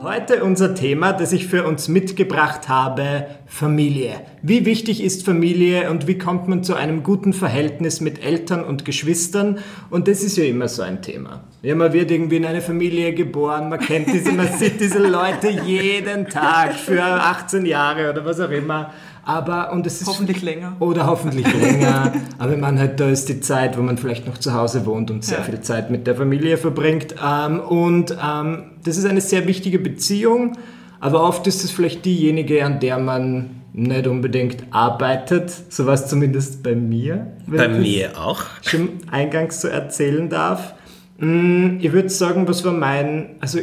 Heute 0.00 0.44
unser 0.44 0.76
Thema, 0.76 1.12
das 1.12 1.32
ich 1.32 1.48
für 1.48 1.66
uns 1.66 1.88
mitgebracht 1.88 2.68
habe, 2.68 3.26
Familie. 3.46 4.20
Wie 4.42 4.64
wichtig 4.64 5.02
ist 5.02 5.24
Familie 5.24 5.90
und 5.90 6.06
wie 6.06 6.16
kommt 6.18 6.46
man 6.46 6.62
zu 6.62 6.76
einem 6.76 7.02
guten 7.02 7.32
Verhältnis 7.32 8.00
mit 8.00 8.24
Eltern 8.24 8.62
und 8.62 8.84
Geschwistern? 8.84 9.58
Und 9.90 10.06
das 10.06 10.22
ist 10.22 10.36
ja 10.36 10.44
immer 10.44 10.68
so 10.68 10.82
ein 10.82 11.02
Thema. 11.02 11.42
Ja, 11.62 11.74
man 11.74 11.92
wird 11.92 12.12
irgendwie 12.12 12.36
in 12.36 12.44
eine 12.44 12.60
Familie 12.60 13.12
geboren, 13.12 13.70
man 13.70 13.80
kennt 13.80 14.06
diese, 14.12 14.30
man 14.30 14.46
sieht 14.46 14.80
diese 14.80 15.04
Leute 15.04 15.48
jeden 15.48 16.28
Tag 16.28 16.74
für 16.74 17.02
18 17.02 17.66
Jahre 17.66 18.10
oder 18.10 18.24
was 18.24 18.38
auch 18.38 18.50
immer. 18.50 18.92
Aber, 19.28 19.72
und 19.72 19.86
es 19.86 20.00
ist 20.00 20.08
hoffentlich 20.08 20.40
länger. 20.40 20.74
Oder 20.80 21.06
hoffentlich 21.06 21.46
länger. 21.60 22.14
Aber 22.38 22.56
man 22.56 22.78
halt, 22.78 22.98
da 22.98 23.10
ist 23.10 23.28
die 23.28 23.40
Zeit, 23.40 23.76
wo 23.76 23.82
man 23.82 23.98
vielleicht 23.98 24.26
noch 24.26 24.38
zu 24.38 24.54
Hause 24.54 24.86
wohnt 24.86 25.10
und 25.10 25.22
sehr 25.22 25.40
ja. 25.40 25.44
viel 25.44 25.60
Zeit 25.60 25.90
mit 25.90 26.06
der 26.06 26.16
Familie 26.16 26.56
verbringt. 26.56 27.14
Ähm, 27.22 27.60
und 27.60 28.16
ähm, 28.24 28.70
das 28.84 28.96
ist 28.96 29.04
eine 29.04 29.20
sehr 29.20 29.46
wichtige 29.46 29.78
Beziehung. 29.78 30.56
Aber 30.98 31.22
oft 31.22 31.46
ist 31.46 31.62
es 31.62 31.70
vielleicht 31.70 32.06
diejenige, 32.06 32.64
an 32.64 32.80
der 32.80 32.98
man 32.98 33.50
nicht 33.74 34.06
unbedingt 34.06 34.64
arbeitet. 34.70 35.52
So 35.68 35.84
war 35.84 35.92
es 35.92 36.06
zumindest 36.06 36.62
bei 36.62 36.74
mir. 36.74 37.26
Bei 37.46 37.68
mir 37.68 38.18
auch. 38.18 38.44
Schon 38.62 38.88
eingangs 39.10 39.60
so 39.60 39.68
erzählen 39.68 40.30
darf. 40.30 40.72
Mm, 41.18 41.76
ich 41.80 41.92
würde 41.92 42.08
sagen, 42.08 42.48
was 42.48 42.64
war 42.64 42.72
mein, 42.72 43.36
also 43.40 43.58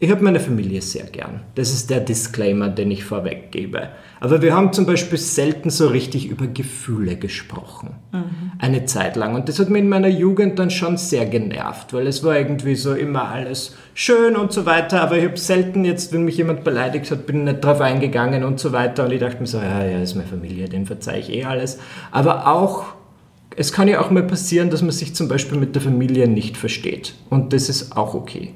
ich 0.00 0.12
habe 0.12 0.22
meine 0.22 0.38
Familie 0.38 0.80
sehr 0.80 1.06
gern. 1.06 1.40
Das 1.56 1.72
ist 1.72 1.90
der 1.90 1.98
Disclaimer, 1.98 2.68
den 2.68 2.92
ich 2.92 3.02
vorweg 3.02 3.50
gebe. 3.50 3.88
Aber 4.20 4.42
wir 4.42 4.54
haben 4.54 4.72
zum 4.72 4.86
Beispiel 4.86 5.18
selten 5.18 5.70
so 5.70 5.88
richtig 5.88 6.28
über 6.28 6.46
Gefühle 6.46 7.16
gesprochen. 7.16 7.96
Mhm. 8.12 8.52
Eine 8.60 8.84
Zeit 8.84 9.16
lang. 9.16 9.34
Und 9.34 9.48
das 9.48 9.58
hat 9.58 9.70
mich 9.70 9.82
in 9.82 9.88
meiner 9.88 10.08
Jugend 10.08 10.58
dann 10.60 10.70
schon 10.70 10.98
sehr 10.98 11.26
genervt, 11.26 11.92
weil 11.92 12.06
es 12.06 12.22
war 12.22 12.38
irgendwie 12.38 12.76
so 12.76 12.94
immer 12.94 13.28
alles 13.28 13.74
schön 13.92 14.36
und 14.36 14.52
so 14.52 14.66
weiter. 14.66 15.02
Aber 15.02 15.18
ich 15.18 15.24
habe 15.24 15.36
selten 15.36 15.84
jetzt, 15.84 16.12
wenn 16.12 16.24
mich 16.24 16.36
jemand 16.36 16.62
beleidigt 16.62 17.10
hat, 17.10 17.26
bin 17.26 17.38
ich 17.38 17.52
nicht 17.52 17.64
drauf 17.64 17.80
eingegangen 17.80 18.44
und 18.44 18.60
so 18.60 18.70
weiter. 18.70 19.04
Und 19.04 19.12
ich 19.12 19.18
dachte 19.18 19.40
mir 19.40 19.48
so, 19.48 19.58
ja, 19.58 19.84
ja, 19.84 20.00
ist 20.00 20.14
meine 20.14 20.28
Familie, 20.28 20.68
den 20.68 20.86
verzeihe 20.86 21.18
ich 21.18 21.32
eh 21.32 21.44
alles. 21.44 21.80
Aber 22.12 22.46
auch 22.46 22.84
es 23.56 23.72
kann 23.72 23.88
ja 23.88 24.00
auch 24.00 24.10
mal 24.10 24.22
passieren, 24.22 24.70
dass 24.70 24.82
man 24.82 24.92
sich 24.92 25.16
zum 25.16 25.26
Beispiel 25.26 25.58
mit 25.58 25.74
der 25.74 25.82
Familie 25.82 26.28
nicht 26.28 26.56
versteht. 26.56 27.14
Und 27.28 27.52
das 27.52 27.68
ist 27.68 27.96
auch 27.96 28.14
okay. 28.14 28.54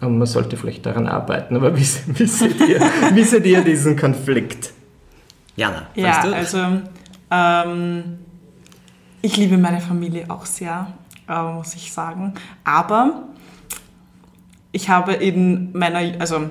Und 0.00 0.18
man 0.18 0.26
sollte 0.26 0.56
vielleicht 0.56 0.86
daran 0.86 1.06
arbeiten. 1.06 1.56
Aber 1.56 1.76
wie, 1.76 1.80
wie, 1.80 2.26
seht, 2.26 2.60
ihr, 2.60 2.80
wie 3.12 3.24
seht 3.24 3.46
ihr 3.46 3.62
diesen 3.62 3.96
Konflikt? 3.96 4.72
Jana, 5.56 5.88
ja, 5.94 6.22
du? 6.22 6.32
also 6.34 6.58
ähm, 7.30 8.18
ich 9.22 9.36
liebe 9.36 9.58
meine 9.58 9.80
Familie 9.80 10.26
auch 10.28 10.46
sehr, 10.46 10.86
äh, 11.28 11.42
muss 11.42 11.74
ich 11.74 11.92
sagen. 11.92 12.34
Aber 12.62 13.24
ich 14.70 14.88
habe 14.88 15.14
in 15.14 15.72
meiner, 15.76 16.20
also 16.20 16.50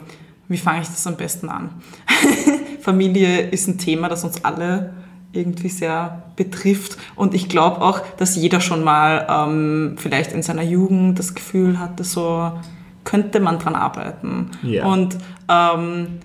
wie 0.50 0.58
fange 0.58 0.82
ich 0.82 0.88
das 0.88 1.08
am 1.08 1.16
besten 1.16 1.50
an? 1.50 1.70
Familie 2.82 3.42
ist 3.50 3.68
ein 3.68 3.78
Thema, 3.78 4.10
das 4.10 4.24
uns 4.24 4.44
alle 4.44 4.94
irgendwie 5.32 5.70
sehr 5.70 6.24
betrifft. 6.36 6.98
Und 7.16 7.34
ich 7.34 7.48
glaube 7.48 7.82
auch, 7.82 8.00
dass 8.18 8.36
jeder 8.36 8.60
schon 8.60 8.84
mal 8.84 9.28
ähm, 9.30 9.96
vielleicht 9.98 10.32
in 10.32 10.42
seiner 10.42 10.64
Jugend 10.64 11.20
das 11.20 11.36
Gefühl 11.36 11.80
hatte, 11.80 12.04
so 12.04 12.52
könnte 13.08 13.40
man 13.40 13.58
dran 13.58 13.74
arbeiten. 13.74 14.52
Ja. 14.64 14.86
Und 14.86 15.18
ähm, 15.50 16.20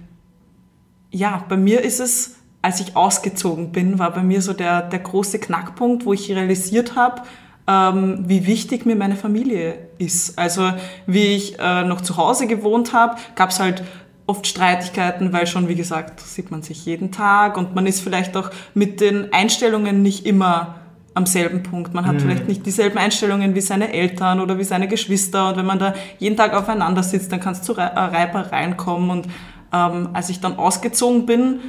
ja, 1.12 1.44
bei 1.48 1.56
mir 1.56 1.80
ist 1.80 2.00
es, 2.00 2.38
als 2.60 2.80
ich 2.80 2.96
ausgezogen 2.96 3.70
bin, 3.70 4.00
war 4.00 4.10
bei 4.10 4.24
mir 4.24 4.42
so 4.42 4.52
der, 4.52 4.82
der 4.82 4.98
große 4.98 5.38
Knackpunkt, 5.38 6.04
wo 6.04 6.12
ich 6.12 6.28
realisiert 6.28 6.96
habe, 6.96 7.22
ähm, 7.68 8.24
wie 8.26 8.48
wichtig 8.48 8.84
mir 8.84 8.96
meine 8.96 9.14
Familie 9.14 9.74
ist. 9.98 10.36
Also 10.36 10.72
wie 11.06 11.36
ich 11.36 11.56
äh, 11.60 11.84
noch 11.84 12.00
zu 12.00 12.16
Hause 12.16 12.48
gewohnt 12.48 12.92
habe, 12.92 13.14
gab 13.36 13.50
es 13.50 13.60
halt 13.60 13.84
oft 14.26 14.48
Streitigkeiten, 14.48 15.32
weil 15.32 15.46
schon, 15.46 15.68
wie 15.68 15.76
gesagt, 15.76 16.18
sieht 16.18 16.50
man 16.50 16.62
sich 16.62 16.84
jeden 16.84 17.12
Tag 17.12 17.56
und 17.58 17.76
man 17.76 17.86
ist 17.86 18.00
vielleicht 18.00 18.36
auch 18.36 18.50
mit 18.74 19.00
den 19.00 19.32
Einstellungen 19.32 20.02
nicht 20.02 20.26
immer 20.26 20.81
am 21.14 21.26
selben 21.26 21.62
Punkt. 21.62 21.94
Man 21.94 22.06
hat 22.06 22.14
mhm. 22.14 22.20
vielleicht 22.20 22.48
nicht 22.48 22.64
dieselben 22.64 22.98
Einstellungen 22.98 23.54
wie 23.54 23.60
seine 23.60 23.92
Eltern 23.92 24.40
oder 24.40 24.58
wie 24.58 24.64
seine 24.64 24.88
Geschwister. 24.88 25.50
Und 25.50 25.56
wenn 25.56 25.66
man 25.66 25.78
da 25.78 25.94
jeden 26.18 26.36
Tag 26.36 26.54
aufeinander 26.54 27.02
sitzt, 27.02 27.32
dann 27.32 27.40
kann 27.40 27.52
es 27.52 27.62
zu 27.62 27.76
äh, 27.76 27.82
Reibereien 27.82 28.76
kommen. 28.76 29.10
Und 29.10 29.26
ähm, 29.72 30.10
als 30.12 30.30
ich 30.30 30.40
dann 30.40 30.56
ausgezogen 30.56 31.26
bin, 31.26 31.60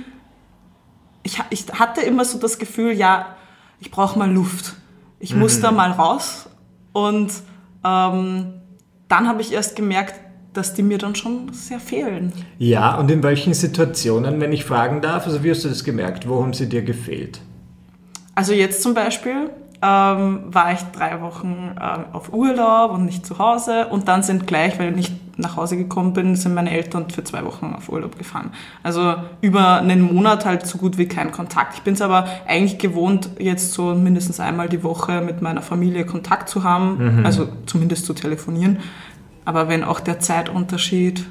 ich, 1.23 1.39
ich 1.49 1.65
hatte 1.73 2.01
immer 2.01 2.25
so 2.25 2.37
das 2.37 2.57
Gefühl, 2.57 2.93
ja, 2.93 3.35
ich 3.79 3.91
brauche 3.91 4.17
mal 4.17 4.31
Luft. 4.31 4.75
Ich 5.19 5.33
mhm. 5.33 5.41
muss 5.41 5.59
da 5.59 5.71
mal 5.71 5.91
raus. 5.91 6.49
Und 6.93 7.31
ähm, 7.83 8.53
dann 9.07 9.27
habe 9.27 9.41
ich 9.41 9.51
erst 9.51 9.75
gemerkt, 9.75 10.15
dass 10.53 10.73
die 10.73 10.83
mir 10.83 10.99
dann 10.99 11.15
schon 11.15 11.51
sehr 11.51 11.79
fehlen. 11.79 12.31
Ja, 12.59 12.95
und 12.95 13.09
in 13.09 13.23
welchen 13.23 13.53
Situationen, 13.53 14.39
wenn 14.39 14.53
ich 14.53 14.65
fragen 14.65 15.01
darf, 15.01 15.25
also 15.25 15.43
wie 15.43 15.51
hast 15.51 15.65
du 15.65 15.69
das 15.69 15.83
gemerkt? 15.83 16.27
Wo 16.29 16.41
haben 16.41 16.53
sie 16.53 16.69
dir 16.69 16.83
gefehlt? 16.83 17.41
Also 18.35 18.53
jetzt 18.53 18.81
zum 18.81 18.93
Beispiel 18.93 19.49
ähm, 19.81 20.43
war 20.45 20.71
ich 20.71 20.79
drei 20.95 21.21
Wochen 21.21 21.75
äh, 21.79 22.15
auf 22.15 22.31
Urlaub 22.31 22.91
und 22.91 23.05
nicht 23.05 23.25
zu 23.25 23.37
Hause 23.37 23.87
und 23.87 24.07
dann 24.07 24.23
sind 24.23 24.47
gleich, 24.47 24.79
weil 24.79 24.89
ich 24.91 24.95
nicht 24.95 25.13
nach 25.37 25.57
Hause 25.57 25.77
gekommen 25.77 26.13
bin, 26.13 26.35
sind 26.35 26.53
meine 26.53 26.71
Eltern 26.71 27.09
für 27.09 27.23
zwei 27.23 27.43
Wochen 27.43 27.73
auf 27.75 27.89
Urlaub 27.89 28.17
gefahren. 28.17 28.51
Also 28.81 29.15
über 29.41 29.77
einen 29.77 30.01
Monat 30.01 30.45
halt 30.45 30.65
so 30.65 30.77
gut 30.77 30.97
wie 30.97 31.07
kein 31.07 31.31
Kontakt. 31.31 31.75
Ich 31.75 31.81
bin 31.81 31.95
es 31.95 32.01
aber 32.01 32.27
eigentlich 32.47 32.77
gewohnt, 32.77 33.31
jetzt 33.39 33.73
so 33.73 33.93
mindestens 33.93 34.39
einmal 34.39 34.69
die 34.69 34.83
Woche 34.83 35.21
mit 35.21 35.41
meiner 35.41 35.61
Familie 35.61 36.05
Kontakt 36.05 36.49
zu 36.49 36.63
haben, 36.63 37.17
mhm. 37.17 37.25
also 37.25 37.49
zumindest 37.65 38.05
zu 38.05 38.13
telefonieren. 38.13 38.79
Aber 39.43 39.67
wenn 39.67 39.83
auch 39.83 39.99
der 39.99 40.19
Zeitunterschied 40.19 41.25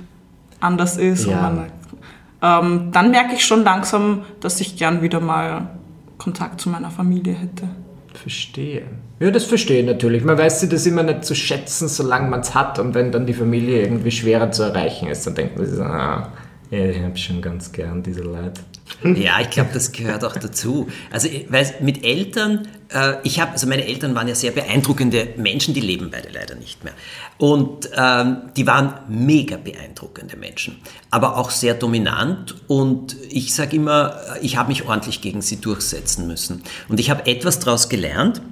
anders 0.61 0.97
ist, 0.97 1.27
ja. 1.27 1.41
man, 1.41 1.67
ähm, 2.43 2.89
dann 2.93 3.11
merke 3.13 3.34
ich 3.34 3.47
schon 3.47 3.65
langsam, 3.65 4.23
dass 4.41 4.61
ich 4.61 4.77
gern 4.77 5.01
wieder 5.01 5.21
mal 5.21 5.71
Kontakt 6.22 6.60
zu 6.60 6.69
meiner 6.69 6.91
Familie 6.91 7.34
hätte. 7.34 7.69
Verstehe. 8.15 8.83
Ja, 9.19 9.31
das 9.31 9.44
verstehe 9.44 9.81
ich 9.81 9.87
natürlich. 9.87 10.22
Man 10.22 10.38
weiß 10.38 10.60
sich 10.60 10.69
das 10.69 10.87
immer 10.87 11.03
nicht 11.03 11.25
zu 11.25 11.34
schätzen, 11.34 11.88
solange 11.88 12.28
man 12.28 12.41
es 12.41 12.55
hat. 12.55 12.78
Und 12.78 12.94
wenn 12.94 13.10
dann 13.10 13.27
die 13.27 13.33
Familie 13.33 13.83
irgendwie 13.83 14.10
schwerer 14.10 14.53
zu 14.53 14.62
erreichen 14.62 15.09
ist, 15.09 15.27
dann 15.27 15.34
denkt 15.34 15.56
man 15.56 15.66
sich 15.66 15.77
so, 15.77 15.83
ah, 15.83 16.28
ich 16.71 17.00
habe 17.00 17.16
schon 17.16 17.43
ganz 17.43 17.72
gern 17.72 18.03
diese 18.03 18.22
Leute. 18.22 18.60
Ja, 19.03 19.41
ich 19.41 19.50
glaube, 19.50 19.70
das 19.72 19.92
gehört 19.92 20.25
auch 20.25 20.36
dazu. 20.36 20.88
Also, 21.10 21.28
weil 21.48 21.75
mit 21.80 22.04
Eltern, 22.04 22.69
äh, 22.88 23.14
ich 23.22 23.41
habe, 23.41 23.53
also 23.53 23.66
meine 23.66 23.86
Eltern 23.86 24.14
waren 24.14 24.28
ja 24.28 24.34
sehr 24.34 24.53
beeindruckende 24.53 25.34
Menschen, 25.36 25.75
die 25.75 25.80
leben 25.80 26.10
beide 26.10 26.28
leider 26.30 26.54
nicht 26.54 26.84
mehr. 26.84 26.92
Und 27.38 27.91
ähm, 27.97 28.50
die 28.56 28.66
waren 28.66 28.94
mega 29.08 29.56
beeindruckende 29.56 30.36
Menschen, 30.36 30.76
aber 31.10 31.36
auch 31.36 31.50
sehr 31.50 31.75
dominant. 31.75 32.54
Und 32.69 33.16
ich 33.28 33.54
sage 33.54 33.76
immer, 33.76 34.16
ich 34.41 34.56
habe 34.56 34.69
mich 34.69 34.86
ordentlich 34.86 35.20
gegen 35.20 35.42
sie 35.42 35.60
durchsetzen 35.60 36.26
müssen. 36.26 36.62
Und 36.88 37.00
ich 37.00 37.10
habe 37.10 37.26
etwas 37.26 37.59
daraus 37.59 37.88
gelernt 37.88 38.42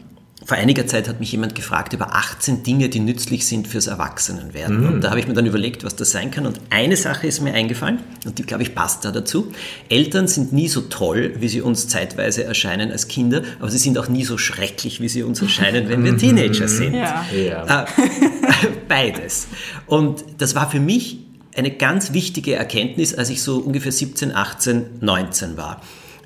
vor 0.51 0.57
einiger 0.57 0.85
Zeit 0.85 1.09
hat 1.09 1.21
mich 1.21 1.31
jemand 1.31 1.55
gefragt 1.55 1.93
über 1.93 2.17
18 2.17 2.65
Dinge, 2.65 2.89
die 2.89 2.99
nützlich 2.99 3.47
sind 3.47 3.69
fürs 3.69 3.87
Erwachsenenwerden. 3.87 4.81
Mhm. 4.81 4.95
Und 4.95 5.05
da 5.05 5.11
habe 5.11 5.21
ich 5.21 5.29
mir 5.29 5.35
dann 5.35 5.47
überlegt, 5.47 5.85
was 5.85 5.95
das 5.95 6.11
sein 6.11 6.33
kann. 6.33 6.45
Und 6.45 6.61
eine 6.71 6.97
Sache 6.97 7.29
ist 7.29 7.41
mir 7.41 7.55
eingefallen, 7.55 8.01
und 8.27 8.37
die, 8.37 8.43
glaube 8.43 8.65
ich, 8.65 8.75
passt 8.75 9.05
da 9.05 9.13
dazu. 9.13 9.53
Eltern 9.89 10.27
sind 10.27 10.53
nie 10.53 10.67
so 10.67 10.81
toll, 10.81 11.35
wie 11.39 11.47
sie 11.47 11.61
uns 11.61 11.87
zeitweise 11.87 12.43
erscheinen 12.43 12.91
als 12.91 13.07
Kinder, 13.07 13.43
aber 13.61 13.71
sie 13.71 13.79
sind 13.79 13.97
auch 13.97 14.09
nie 14.09 14.25
so 14.25 14.39
schrecklich, 14.39 15.01
wie 15.01 15.09
sie 15.09 15.23
uns 15.23 15.41
erscheinen, 15.41 15.89
wenn 15.89 16.03
wir 16.03 16.17
Teenager 16.17 16.67
sind. 16.67 16.95
Ja. 16.95 17.25
ja. 17.33 17.85
Äh, 17.85 17.87
beides. 18.89 19.47
Und 19.87 20.25
das 20.39 20.57
war 20.57 20.69
für 20.69 20.81
mich 20.81 21.19
eine 21.55 21.71
ganz 21.71 22.13
wichtige 22.13 22.57
Erkenntnis, 22.57 23.15
als 23.15 23.31
ich 23.31 23.41
so 23.41 23.59
ungefähr 23.59 23.93
17, 23.93 24.35
18, 24.35 24.87
19 25.01 25.57
war 25.57 25.81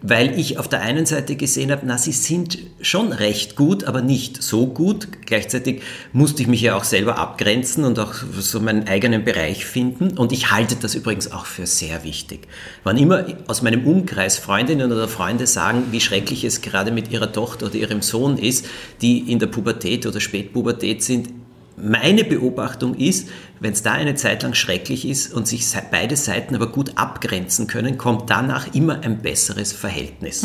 weil 0.07 0.39
ich 0.39 0.59
auf 0.59 0.69
der 0.69 0.83
einen 0.83 1.07
Seite 1.07 1.35
gesehen 1.35 1.71
habe, 1.73 1.81
na, 1.87 1.97
sie 1.97 2.13
sind 2.13 2.59
schon 2.83 3.11
recht 3.11 3.57
gut, 3.57 3.85
aber 3.85 4.03
nicht 4.03 4.43
so 4.43 4.67
gut. 4.67 5.09
Gleichzeitig 5.25 5.81
musste 6.13 6.43
ich 6.43 6.49
mich 6.49 6.61
ja 6.61 6.77
auch 6.77 6.85
selber 6.85 7.17
abgrenzen 7.17 7.85
und 7.85 7.99
auch 7.99 8.13
so 8.13 8.61
meinen 8.61 8.87
eigenen 8.87 9.25
Bereich 9.25 9.65
finden. 9.65 10.19
Und 10.19 10.33
ich 10.33 10.51
halte 10.51 10.77
das 10.77 10.95
übrigens 10.95 11.33
auch 11.33 11.47
für 11.47 11.67
sehr 11.67 12.05
wichtig. 12.05 12.49
Wann 12.83 12.99
immer 12.99 13.25
aus 13.47 13.63
meinem 13.63 13.87
Umkreis 13.87 14.37
Freundinnen 14.37 14.93
oder 14.93 15.09
Freunde 15.09 15.47
sagen, 15.47 15.85
wie 15.91 16.03
schrecklich 16.03 16.45
es 16.45 16.61
gerade 16.61 16.91
mit 16.91 17.11
ihrer 17.11 17.33
Tochter 17.33 17.67
oder 17.67 17.77
ihrem 17.77 18.03
Sohn 18.03 18.37
ist, 18.37 18.67
die 19.01 19.33
in 19.33 19.39
der 19.39 19.47
Pubertät 19.47 20.05
oder 20.05 20.21
Spätpubertät 20.21 21.03
sind, 21.03 21.31
meine 21.77 22.25
Beobachtung 22.25 22.95
ist, 22.95 23.29
wenn 23.61 23.73
es 23.73 23.83
da 23.83 23.93
eine 23.93 24.15
Zeit 24.15 24.43
lang 24.43 24.55
schrecklich 24.55 25.09
ist 25.09 25.33
und 25.33 25.49
sich 25.49 25.67
beide 25.91 26.17
Seiten 26.17 26.55
aber 26.55 26.69
gut 26.69 26.93
abgrenzen 26.97 27.67
können, 27.67 27.99
kommt 27.99 28.31
danach 28.31 28.75
immer 28.75 29.01
ein 29.03 29.19
besseres 29.19 29.73
Verhältnis 29.73 30.45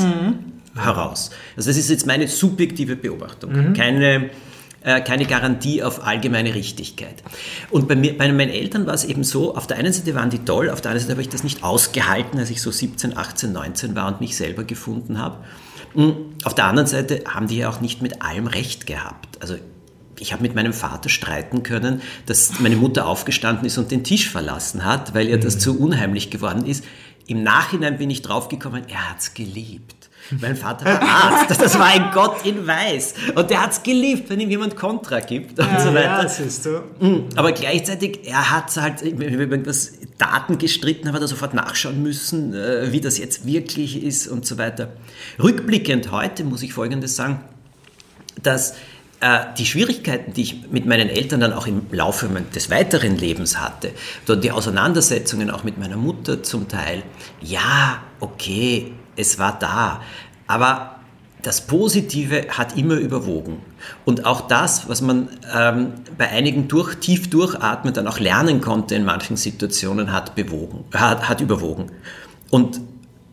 heraus. 0.76 1.32
Also 1.56 1.70
das 1.70 1.78
ist 1.78 1.90
jetzt 1.90 2.08
meine 2.08 2.28
subjektive 2.28 2.96
Beobachtung. 2.96 3.74
Keine, 3.74 4.30
äh, 4.82 5.02
keine 5.02 5.26
Garantie 5.26 5.84
auf 5.84 6.06
allgemeine 6.06 6.56
Richtigkeit. 6.56 7.24
Und 7.70 7.88
bei, 7.88 7.96
mir, 7.96 8.18
bei 8.18 8.32
meinen 8.32 8.52
Eltern 8.52 8.86
war 8.88 8.94
es 8.94 9.04
eben 9.04 9.24
so, 9.24 9.56
auf 9.56 9.68
der 9.68 9.78
einen 9.78 9.92
Seite 9.94 10.16
waren 10.16 10.30
die 10.30 10.40
toll, 10.40 10.70
auf 10.70 10.82
der 10.82 10.92
anderen 10.92 11.08
Seite 11.08 11.14
habe 11.14 11.22
ich 11.22 11.30
das 11.30 11.44
nicht 11.44 11.64
ausgehalten, 11.64 12.40
als 12.40 12.50
ich 12.50 12.62
so 12.62 12.72
17, 12.72 13.18
18, 13.18 13.52
19 13.52 13.96
war 13.96 14.08
und 14.08 14.22
mich 14.22 14.38
selber 14.38 14.64
gefunden 14.64 15.20
habe. 15.20 15.44
Und 15.94 16.46
Auf 16.46 16.56
der 16.56 16.66
anderen 16.66 16.88
Seite 16.88 17.24
haben 17.28 17.48
die 17.48 17.58
ja 17.58 17.70
auch 17.70 17.82
nicht 17.82 18.02
mit 18.02 18.22
allem 18.22 18.48
recht 18.48 18.86
gehabt. 18.86 19.42
Also 19.42 19.56
ich 20.20 20.34
habe 20.34 20.42
mit 20.42 20.56
meinem 20.56 20.74
Vater 20.74 21.10
streiten 21.10 21.64
können, 21.64 22.02
dass 22.26 22.60
meine 22.60 22.76
Mutter 22.76 23.08
aufgestanden 23.08 23.66
ist 23.66 23.78
und 23.78 23.92
den 23.92 24.04
Tisch 24.04 24.30
verlassen 24.30 24.86
hat, 24.86 25.14
weil 25.14 25.28
ihr 25.28 25.40
das 25.40 25.60
zu 25.60 25.80
unheimlich 25.80 26.30
geworden 26.30 26.66
ist. 26.66 26.84
Im 27.28 27.44
Nachhinein 27.44 27.98
bin 27.98 28.10
ich 28.10 28.22
draufgekommen, 28.22 28.84
er 28.88 29.10
hat's 29.12 29.34
geliebt. 29.34 30.10
Mein 30.42 30.56
Vater 30.56 30.86
war 30.86 31.02
Arzt, 31.02 31.50
das 31.62 31.78
war 31.80 31.88
ein 31.88 32.12
Gott 32.14 32.46
in 32.46 32.66
Weiß. 32.68 33.14
Und 33.36 33.50
der 33.50 33.64
hat's 33.64 33.82
geliebt, 33.82 34.30
wenn 34.30 34.40
ihm 34.40 34.50
jemand 34.50 34.76
Kontra 34.76 35.20
gibt 35.20 35.60
und 35.60 35.80
so 35.80 35.94
weiter. 35.94 36.24
Ja, 36.24 36.28
siehst 36.28 36.66
du. 36.66 36.82
Aber 37.36 37.52
gleichzeitig, 37.52 38.28
er 38.28 38.52
hat 38.52 38.76
halt 38.78 39.02
über 39.02 39.26
irgendwas 39.26 39.94
Daten 40.18 40.58
gestritten, 40.58 41.08
aber 41.08 41.20
da 41.20 41.28
sofort 41.28 41.54
nachschauen 41.54 42.04
müssen, 42.04 42.54
äh, 42.54 42.92
wie 42.92 43.02
das 43.02 43.18
jetzt 43.18 43.46
wirklich 43.46 44.04
ist 44.04 44.28
und 44.28 44.46
so 44.46 44.58
weiter. 44.58 44.94
Rückblickend 45.42 46.12
heute 46.12 46.44
muss 46.44 46.62
ich 46.62 46.74
Folgendes 46.74 47.16
sagen, 47.16 47.40
dass 48.44 48.76
die 49.58 49.66
Schwierigkeiten, 49.66 50.32
die 50.32 50.44
ich 50.44 50.72
mit 50.72 50.86
meinen 50.86 51.10
Eltern 51.10 51.42
dann 51.42 51.52
auch 51.52 51.68
im 51.68 51.88
Laufe 51.92 52.30
des 52.56 52.70
weiteren 52.70 53.18
Lebens 53.18 53.60
hatte, 53.60 53.92
die 54.30 54.52
Auseinandersetzungen 54.52 55.52
auch 55.52 55.66
mit 55.66 55.78
meiner 55.78 55.98
Mutter 55.98 56.42
zum 56.42 56.70
Teil, 56.70 57.04
ja, 57.42 58.02
okay, 58.22 58.94
es 59.18 59.38
war 59.38 59.60
da, 59.60 60.02
aber 60.48 61.00
das 61.42 61.68
Positive 61.68 62.48
hat 62.50 62.78
immer 62.78 62.96
überwogen. 62.96 63.60
Und 64.06 64.26
auch 64.26 64.42
das, 64.42 64.90
was 64.90 65.02
man 65.02 65.30
ähm, 65.54 65.94
bei 66.18 66.30
einigen 66.30 66.68
durch, 66.68 66.96
tief 66.96 67.30
durchatmen 67.30 67.94
dann 67.94 68.08
auch 68.08 68.20
lernen 68.20 68.60
konnte 68.60 68.96
in 68.96 69.06
manchen 69.06 69.38
Situationen, 69.38 70.12
hat, 70.12 70.36
bewogen, 70.36 70.84
hat, 70.94 71.30
hat 71.30 71.40
überwogen. 71.40 71.92
Und 72.50 72.82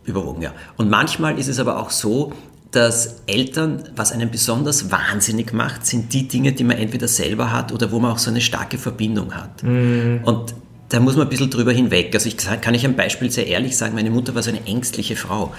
überwogen, 0.04 0.42
ja. 0.42 0.52
Und 0.76 0.88
manchmal 0.88 1.38
ist 1.38 1.48
es 1.48 1.58
aber 1.58 1.78
auch 1.78 1.90
so, 1.90 2.32
dass 2.72 3.22
Eltern, 3.26 3.84
was 3.94 4.12
einen 4.12 4.30
besonders 4.30 4.90
wahnsinnig 4.90 5.52
macht, 5.52 5.86
sind 5.86 6.12
die 6.12 6.28
Dinge, 6.28 6.52
die 6.52 6.64
man 6.64 6.76
entweder 6.76 7.08
selber 7.08 7.52
hat 7.52 7.72
oder 7.72 7.92
wo 7.92 8.00
man 8.00 8.12
auch 8.12 8.18
so 8.18 8.30
eine 8.30 8.40
starke 8.40 8.78
Verbindung 8.78 9.34
hat. 9.34 9.62
Und 9.62 10.54
da 10.88 11.00
muss 11.00 11.16
man 11.16 11.26
ein 11.26 11.30
bisschen 11.30 11.50
drüber 11.50 11.72
hinweg. 11.72 12.14
Also 12.14 12.28
ich 12.28 12.36
kann 12.36 12.74
ich 12.74 12.84
ein 12.84 12.96
Beispiel 12.96 13.30
sehr 13.30 13.46
ehrlich 13.46 13.76
sagen, 13.76 13.94
meine 13.94 14.10
Mutter 14.10 14.34
war 14.34 14.42
so 14.42 14.50
eine 14.50 14.64
ängstliche 14.66 15.16
Frau. 15.16 15.52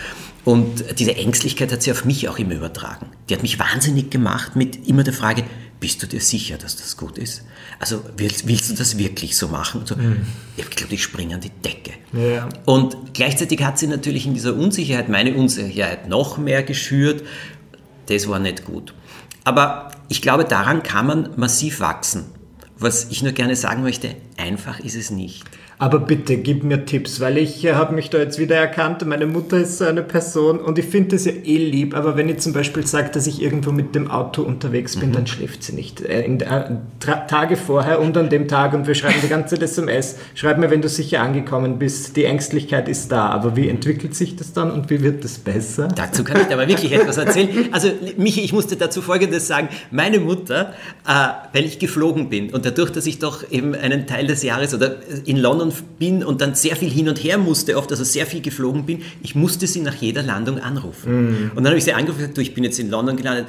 Und 0.45 0.99
diese 0.99 1.15
Ängstlichkeit 1.15 1.71
hat 1.71 1.81
sie 1.81 1.91
auf 1.91 2.05
mich 2.05 2.29
auch 2.29 2.39
immer 2.39 2.55
übertragen. 2.55 3.07
Die 3.29 3.33
hat 3.33 3.41
mich 3.41 3.59
wahnsinnig 3.59 4.09
gemacht 4.09 4.55
mit 4.55 4.87
immer 4.87 5.03
der 5.03 5.13
Frage, 5.13 5.43
bist 5.79 6.01
du 6.01 6.07
dir 6.07 6.21
sicher, 6.21 6.57
dass 6.57 6.75
das 6.75 6.97
gut 6.97 7.17
ist? 7.17 7.43
Also 7.79 8.03
willst, 8.17 8.47
willst 8.47 8.69
du 8.69 8.73
das 8.73 8.97
wirklich 8.97 9.37
so 9.37 9.47
machen? 9.47 9.81
Und 9.81 9.87
so, 9.87 9.95
Ich 10.55 10.69
glaube, 10.69 10.93
ich 10.95 11.03
springe 11.03 11.35
an 11.35 11.41
die 11.41 11.49
Decke. 11.49 11.93
Ja. 12.13 12.49
Und 12.65 13.13
gleichzeitig 13.13 13.63
hat 13.63 13.77
sie 13.77 13.87
natürlich 13.87 14.25
in 14.25 14.33
dieser 14.33 14.55
Unsicherheit 14.55 15.09
meine 15.09 15.35
Unsicherheit 15.35 16.09
noch 16.09 16.37
mehr 16.37 16.63
geschürt. 16.63 17.23
Das 18.07 18.27
war 18.27 18.39
nicht 18.39 18.65
gut. 18.65 18.93
Aber 19.43 19.91
ich 20.09 20.21
glaube, 20.21 20.45
daran 20.45 20.83
kann 20.83 21.07
man 21.07 21.29
massiv 21.35 21.79
wachsen. 21.79 22.25
Was 22.79 23.07
ich 23.09 23.23
nur 23.23 23.31
gerne 23.31 23.55
sagen 23.55 23.83
möchte, 23.83 24.15
einfach 24.37 24.79
ist 24.79 24.95
es 24.95 25.09
nicht. 25.09 25.43
Aber 25.79 25.99
bitte 25.99 26.37
gib 26.37 26.63
mir 26.63 26.85
Tipps, 26.85 27.19
weil 27.19 27.37
ich 27.37 27.63
äh, 27.63 27.73
habe 27.73 27.93
mich 27.93 28.09
da 28.09 28.17
jetzt 28.17 28.39
wieder 28.39 28.55
erkannt. 28.55 29.05
Meine 29.05 29.27
Mutter 29.27 29.57
ist 29.57 29.77
so 29.77 29.85
eine 29.85 30.01
Person 30.01 30.59
und 30.59 30.79
ich 30.79 30.85
finde 30.85 31.09
das 31.09 31.25
ja 31.25 31.31
eh 31.31 31.57
lieb. 31.57 31.95
Aber 31.95 32.17
wenn 32.17 32.29
ich 32.29 32.39
zum 32.39 32.51
Beispiel 32.51 32.85
sage, 32.87 33.11
dass 33.11 33.27
ich 33.27 33.43
irgendwo 33.43 33.71
mit 33.71 33.93
dem 33.93 34.09
Auto 34.09 34.41
unterwegs 34.41 34.95
bin, 34.95 35.11
dann 35.11 35.27
schläft 35.27 35.63
sie 35.63 35.73
nicht. 35.73 36.01
Äh, 36.01 36.23
in, 36.23 36.39
äh, 36.39 36.77
Tage 36.99 37.57
vorher 37.57 37.99
und 38.01 38.17
an 38.17 38.29
dem 38.29 38.47
Tag 38.47 38.73
und 38.73 38.87
wir 38.87 38.95
schreiben 38.95 39.19
die 39.21 39.27
ganze 39.27 39.53
Zeit 39.53 39.63
SMS. 39.63 40.17
Schreib 40.33 40.57
mir, 40.57 40.71
wenn 40.71 40.81
du 40.81 40.89
sicher 40.89 41.21
angekommen 41.21 41.77
bist. 41.77 42.17
Die 42.17 42.25
Ängstlichkeit 42.25 42.89
ist 42.89 43.11
da. 43.11 43.27
Aber 43.27 43.55
wie 43.55 43.69
entwickelt 43.69 44.15
sich 44.15 44.35
das 44.35 44.53
dann 44.53 44.71
und 44.71 44.89
wie 44.89 45.03
wird 45.03 45.23
das 45.23 45.37
besser? 45.37 45.89
Dazu 45.89 46.23
kann 46.23 46.41
ich 46.41 46.51
aber 46.51 46.67
wirklich 46.67 46.91
etwas 46.91 47.17
erzählen. 47.17 47.49
Also, 47.71 47.89
Michi, 48.17 48.41
ich 48.41 48.51
musste 48.51 48.77
dazu 48.77 49.03
Folgendes 49.03 49.45
sagen. 49.45 49.69
Meine 49.91 50.19
Mutter, 50.19 50.73
äh, 51.07 51.11
weil 51.53 51.65
ich 51.65 51.77
geflogen 51.77 52.29
bin 52.29 52.49
und 52.49 52.65
dadurch, 52.65 52.91
dass 52.91 53.05
ich 53.05 53.19
doch 53.19 53.51
eben 53.51 53.75
einen 53.75 54.07
Teil 54.07 54.25
des 54.25 54.41
Jahres 54.41 54.73
oder 54.73 54.95
in 55.25 55.37
London 55.37 55.66
bin 55.99 56.23
und 56.23 56.41
dann 56.41 56.55
sehr 56.55 56.75
viel 56.75 56.89
hin 56.89 57.09
und 57.09 57.23
her 57.23 57.37
musste, 57.37 57.77
oft 57.77 57.91
also 57.91 58.03
sehr 58.03 58.25
viel 58.25 58.41
geflogen 58.41 58.85
bin, 58.85 59.01
ich 59.23 59.35
musste 59.35 59.67
sie 59.67 59.81
nach 59.81 59.95
jeder 59.95 60.23
Landung 60.23 60.59
anrufen. 60.59 61.51
Und 61.55 61.63
dann 61.63 61.67
habe 61.67 61.77
ich 61.77 61.83
sie 61.83 61.93
angerufen 61.93 62.19
und 62.19 62.23
gesagt, 62.23 62.37
du, 62.37 62.41
ich 62.41 62.53
bin 62.53 62.63
jetzt 62.63 62.79
in 62.79 62.89
London 62.89 63.17
gelandet. 63.17 63.47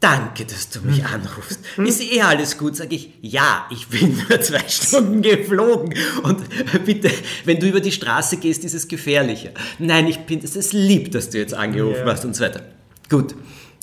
Danke, 0.00 0.44
dass 0.44 0.70
du 0.70 0.80
mich 0.82 1.04
anrufst. 1.04 1.58
Ist 1.76 2.00
eh 2.00 2.20
alles 2.22 2.56
gut? 2.56 2.76
Sag 2.76 2.92
ich, 2.92 3.10
ja, 3.20 3.66
ich 3.68 3.88
bin 3.88 4.16
nur 4.28 4.40
zwei 4.40 4.62
Stunden 4.68 5.22
geflogen. 5.22 5.92
Und 6.22 6.38
bitte, 6.86 7.10
wenn 7.44 7.58
du 7.58 7.66
über 7.66 7.80
die 7.80 7.90
Straße 7.90 8.36
gehst, 8.36 8.64
ist 8.64 8.74
es 8.74 8.86
gefährlicher. 8.86 9.50
Nein, 9.80 10.06
ich 10.06 10.18
bin, 10.20 10.38
es 10.42 10.54
ist 10.54 10.72
lieb, 10.72 11.10
dass 11.10 11.30
du 11.30 11.38
jetzt 11.38 11.52
angerufen 11.54 12.06
Ja. 12.06 12.12
hast 12.12 12.24
und 12.24 12.36
so 12.36 12.44
weiter. 12.44 12.62
Gut. 13.10 13.34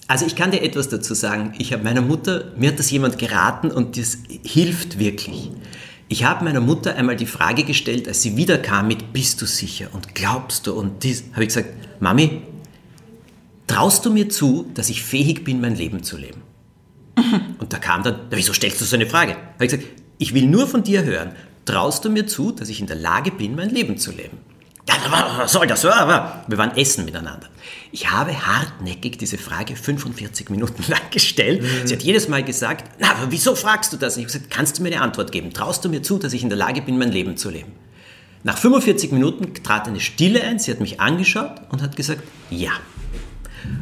Also 0.07 0.25
ich 0.25 0.35
kann 0.37 0.51
dir 0.51 0.61
etwas 0.61 0.87
dazu 0.87 1.13
sagen. 1.15 1.53
Ich 1.57 1.73
habe 1.73 1.83
meiner 1.83 2.01
Mutter, 2.01 2.53
mir 2.57 2.69
hat 2.69 2.79
das 2.79 2.91
jemand 2.91 3.17
geraten 3.17 3.69
und 3.71 3.97
das 3.97 4.19
hilft 4.45 4.99
wirklich. 4.99 5.51
Ich 6.07 6.23
habe 6.23 6.45
meiner 6.45 6.61
Mutter 6.61 6.95
einmal 6.95 7.15
die 7.15 7.25
Frage 7.25 7.63
gestellt, 7.63 8.07
als 8.07 8.21
sie 8.21 8.37
wiederkam 8.37 8.87
mit 8.87 9.11
Bist 9.11 9.41
du 9.41 9.47
sicher 9.47 9.89
und 9.91 10.13
glaubst 10.13 10.67
du 10.67 10.73
und 10.73 11.03
dies, 11.03 11.23
habe 11.33 11.43
ich 11.43 11.49
gesagt, 11.49 11.69
Mami, 11.99 12.43
traust 13.65 14.05
du 14.05 14.11
mir 14.11 14.29
zu, 14.29 14.69
dass 14.75 14.89
ich 14.89 15.03
fähig 15.03 15.43
bin, 15.43 15.61
mein 15.61 15.75
Leben 15.75 16.03
zu 16.03 16.17
leben? 16.17 16.43
Und 17.57 17.73
da 17.73 17.79
kam 17.79 18.03
dann, 18.03 18.19
wieso 18.29 18.53
stellst 18.53 18.79
du 18.81 18.85
so 18.85 18.95
eine 18.95 19.07
Frage? 19.07 19.33
Habe 19.33 19.65
ich 19.65 19.71
gesagt, 19.71 19.89
ich 20.19 20.33
will 20.33 20.45
nur 20.45 20.67
von 20.67 20.83
dir 20.83 21.03
hören, 21.03 21.31
traust 21.65 22.05
du 22.05 22.09
mir 22.09 22.27
zu, 22.27 22.51
dass 22.51 22.69
ich 22.69 22.79
in 22.79 22.87
der 22.87 22.97
Lage 22.97 23.31
bin, 23.31 23.55
mein 23.55 23.69
Leben 23.69 23.97
zu 23.97 24.11
leben? 24.11 24.37
Ja, 24.87 24.95
was 25.37 25.51
soll 25.51 25.67
das? 25.67 25.83
Wir 25.83 25.89
waren 26.57 26.77
essen 26.77 27.05
miteinander. 27.05 27.47
Ich 27.91 28.11
habe 28.11 28.45
hartnäckig 28.45 29.17
diese 29.17 29.37
Frage 29.37 29.75
45 29.75 30.49
Minuten 30.49 30.83
lang 30.87 31.09
gestellt. 31.11 31.63
Sie 31.85 31.93
hat 31.93 32.03
jedes 32.03 32.27
Mal 32.27 32.43
gesagt, 32.43 32.91
na, 32.99 33.11
aber 33.11 33.31
wieso 33.31 33.55
fragst 33.55 33.93
du 33.93 33.97
das? 33.97 34.15
Und 34.15 34.21
ich 34.21 34.27
habe 34.27 34.33
gesagt, 34.33 34.53
kannst 34.53 34.77
du 34.77 34.83
mir 34.83 34.89
eine 34.89 35.01
Antwort 35.01 35.31
geben? 35.31 35.53
Traust 35.53 35.83
du 35.85 35.89
mir 35.89 36.03
zu, 36.03 36.17
dass 36.19 36.33
ich 36.33 36.43
in 36.43 36.49
der 36.49 36.57
Lage 36.57 36.81
bin, 36.81 36.97
mein 36.97 37.11
Leben 37.11 37.37
zu 37.37 37.49
leben? 37.49 37.71
Nach 38.43 38.57
45 38.57 39.11
Minuten 39.11 39.55
trat 39.63 39.87
eine 39.87 39.99
Stille 39.99 40.43
ein, 40.43 40.59
sie 40.59 40.69
hat 40.69 40.79
mich 40.79 40.99
angeschaut 40.99 41.61
und 41.69 41.81
hat 41.81 41.95
gesagt, 41.95 42.21
ja. 42.51 42.71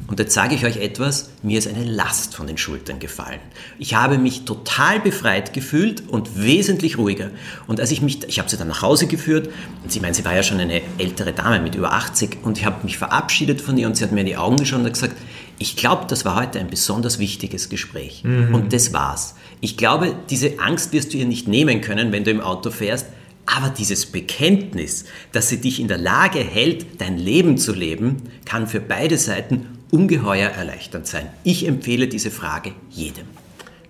Und 0.08 0.20
jetzt 0.20 0.34
sage 0.34 0.56
ich 0.56 0.66
euch 0.66 0.78
etwas, 0.78 1.32
mir 1.42 1.58
ist 1.58 1.68
eine 1.68 1.84
Last 1.84 2.36
von 2.36 2.48
den 2.48 2.58
Schultern 2.58 3.00
gefallen. 3.00 3.40
Ich 3.80 3.96
habe 3.96 4.18
mich 4.18 4.46
total 4.46 5.00
befreit 5.00 5.54
gefühlt 5.54 6.08
und 6.08 6.42
wesentlich 6.42 6.98
ruhiger. 6.98 7.32
Und 7.68 7.80
als 7.80 7.92
ich 7.92 8.02
mich, 8.02 8.24
ich 8.28 8.40
habe 8.40 8.50
sie 8.50 8.58
dann 8.58 8.68
nach 8.68 8.82
Hause 8.82 9.08
geführt 9.08 9.50
und 9.84 9.92
sie 9.92 10.00
meint, 10.00 10.16
sie 10.16 10.26
war 10.26 10.36
ja 10.36 10.44
schon 10.44 10.60
eine 10.60 10.82
ältere 10.98 11.34
Dame 11.34 11.60
mit 11.60 11.76
über 11.76 11.94
80 11.94 12.38
und 12.44 12.58
ich 12.58 12.66
habe 12.66 12.84
mich 12.84 12.98
verabschiedet 12.98 13.62
von 13.62 13.78
ihr 13.78 13.88
und 13.88 13.98
sie 13.98 14.04
hat 14.04 14.12
mir 14.12 14.22
in 14.22 14.28
die 14.28 14.38
Augen 14.38 14.58
geschaut 14.58 14.80
und 14.80 14.86
hat 14.86 14.94
gesagt, 14.94 15.16
ich 15.60 15.76
glaube, 15.76 16.06
das 16.08 16.26
war 16.26 16.36
heute 16.36 16.60
ein 16.60 16.68
besonders 16.68 17.20
wichtiges 17.20 17.70
Gespräch. 17.70 18.24
Und 18.54 18.74
das 18.74 18.92
war's. 18.94 19.36
Ich 19.62 19.78
glaube, 19.78 20.16
diese 20.30 20.60
Angst 20.60 20.92
wirst 20.94 21.14
du 21.14 21.18
ihr 21.18 21.26
nicht 21.26 21.48
nehmen 21.48 21.82
können, 21.82 22.12
wenn 22.12 22.24
du 22.24 22.32
im 22.32 22.42
Auto 22.42 22.72
fährst, 22.72 23.08
aber 23.46 23.70
dieses 23.70 24.06
Bekenntnis, 24.06 25.06
dass 25.32 25.50
sie 25.50 25.60
dich 25.60 25.80
in 25.80 25.88
der 25.88 25.98
Lage 25.98 26.40
hält, 26.40 27.02
dein 27.02 27.18
Leben 27.18 27.58
zu 27.58 27.74
leben, 27.74 28.24
kann 28.46 28.68
für 28.68 28.80
beide 28.80 29.18
Seiten 29.18 29.68
ungeheuer 29.92 30.50
erleichternd 30.50 31.06
sein. 31.08 31.28
Ich 31.44 31.68
empfehle 31.68 32.08
diese 32.08 32.32
Frage 32.32 32.72
jedem. 32.90 33.26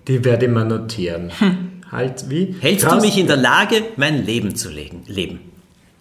Die 0.08 0.26
werde 0.26 0.48
ich 0.48 0.52
mal 0.52 0.66
notieren. 0.66 1.32
Halt 1.92 2.30
wie? 2.30 2.56
Hältst 2.60 2.86
du 2.86 2.90
Traust- 2.90 3.06
mich 3.06 3.18
in 3.18 3.28
der 3.28 3.38
Lage, 3.38 3.84
mein 3.96 4.26
Leben 4.26 4.56
zu 4.56 4.70
legen, 4.70 5.04
leben? 5.08 5.40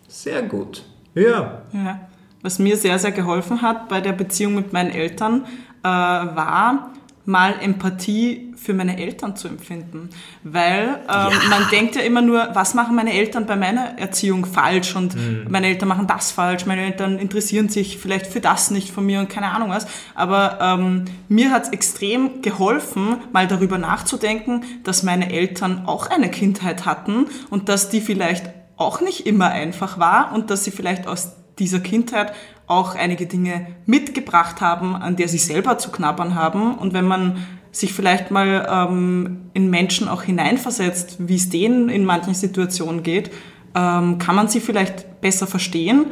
Sehr 0.09 0.42
gut. 0.42 0.82
Ja. 1.14 1.62
Ja. 1.73 2.09
Was 2.40 2.59
mir 2.59 2.76
sehr, 2.76 2.99
sehr 2.99 3.12
geholfen 3.12 3.62
hat 3.62 3.88
bei 3.88 4.00
der 4.00 4.12
Beziehung 4.12 4.54
mit 4.56 4.73
meinen 4.73 4.90
Eltern, 4.90 5.44
äh, 5.82 5.87
war 5.88 6.90
mal 7.24 7.54
Empathie 7.60 8.52
für 8.56 8.74
meine 8.74 8.98
Eltern 9.00 9.36
zu 9.36 9.48
empfinden. 9.48 10.10
Weil 10.42 10.88
ähm, 10.88 10.96
Ja. 11.08 11.30
man 11.50 11.68
denkt 11.70 11.94
ja 11.96 12.02
immer 12.02 12.22
nur, 12.22 12.48
was 12.52 12.74
machen 12.74 12.94
meine 12.96 13.12
Eltern 13.12 13.46
bei 13.46 13.56
meiner 13.56 13.98
Erziehung 13.98 14.44
falsch 14.44 14.94
und 14.96 15.16
meine 15.48 15.66
Eltern 15.68 15.88
machen 15.88 16.06
das 16.06 16.30
falsch, 16.32 16.66
meine 16.66 16.82
Eltern 16.82 17.18
interessieren 17.18 17.68
sich 17.68 17.98
vielleicht 17.98 18.26
für 18.26 18.40
das 18.40 18.70
nicht 18.70 18.90
von 18.90 19.04
mir 19.06 19.20
und 19.20 19.28
keine 19.28 19.50
Ahnung 19.52 19.70
was. 19.70 19.86
Aber 20.14 20.58
ähm, 20.60 21.04
mir 21.28 21.50
hat 21.50 21.64
es 21.64 21.68
extrem 21.70 22.42
geholfen, 22.42 23.16
mal 23.32 23.46
darüber 23.46 23.78
nachzudenken, 23.78 24.64
dass 24.84 25.02
meine 25.02 25.32
Eltern 25.32 25.82
auch 25.86 26.06
eine 26.08 26.30
Kindheit 26.30 26.86
hatten 26.86 27.26
und 27.50 27.68
dass 27.68 27.88
die 27.88 28.00
vielleicht 28.00 28.46
auch 28.76 29.00
nicht 29.00 29.26
immer 29.26 29.46
einfach 29.50 29.98
war 29.98 30.32
und 30.34 30.50
dass 30.50 30.64
sie 30.64 30.70
vielleicht 30.72 31.06
aus 31.06 31.32
dieser 31.58 31.80
Kindheit 31.80 32.32
auch 32.66 32.95
einige 32.95 33.26
Dinge 33.26 33.66
mitgebracht 33.87 34.61
haben, 34.61 34.95
an 34.95 35.16
der 35.16 35.28
sie 35.28 35.38
selber 35.38 35.78
zu 35.78 35.90
knabbern 35.90 36.35
haben. 36.35 36.75
Und 36.75 36.92
wenn 36.92 37.07
man 37.07 37.45
sich 37.71 37.92
vielleicht 37.92 38.31
mal 38.31 38.66
ähm, 38.71 39.50
in 39.54 39.71
Menschen 39.71 40.09
auch 40.09 40.23
hineinversetzt, 40.23 41.16
wie 41.19 41.37
es 41.37 41.49
denen 41.49 41.88
in 41.88 42.04
manchen 42.04 42.35
Situationen 42.35 43.02
geht, 43.02 43.31
ähm, 43.75 44.19
kann 44.19 44.37
man 44.37 44.49
sie 44.49 44.61
vielleicht 44.61 45.21
besser 45.21 45.47
verstehen 45.47 46.07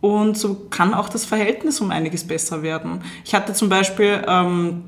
und 0.00 0.36
so 0.36 0.54
kann 0.70 0.94
auch 0.94 1.08
das 1.08 1.24
Verhältnis 1.24 1.80
um 1.80 1.90
einiges 1.90 2.26
besser 2.26 2.62
werden. 2.62 3.00
Ich 3.24 3.34
hatte 3.34 3.54
zum 3.54 3.68
Beispiel 3.68 4.22
ähm, 4.28 4.84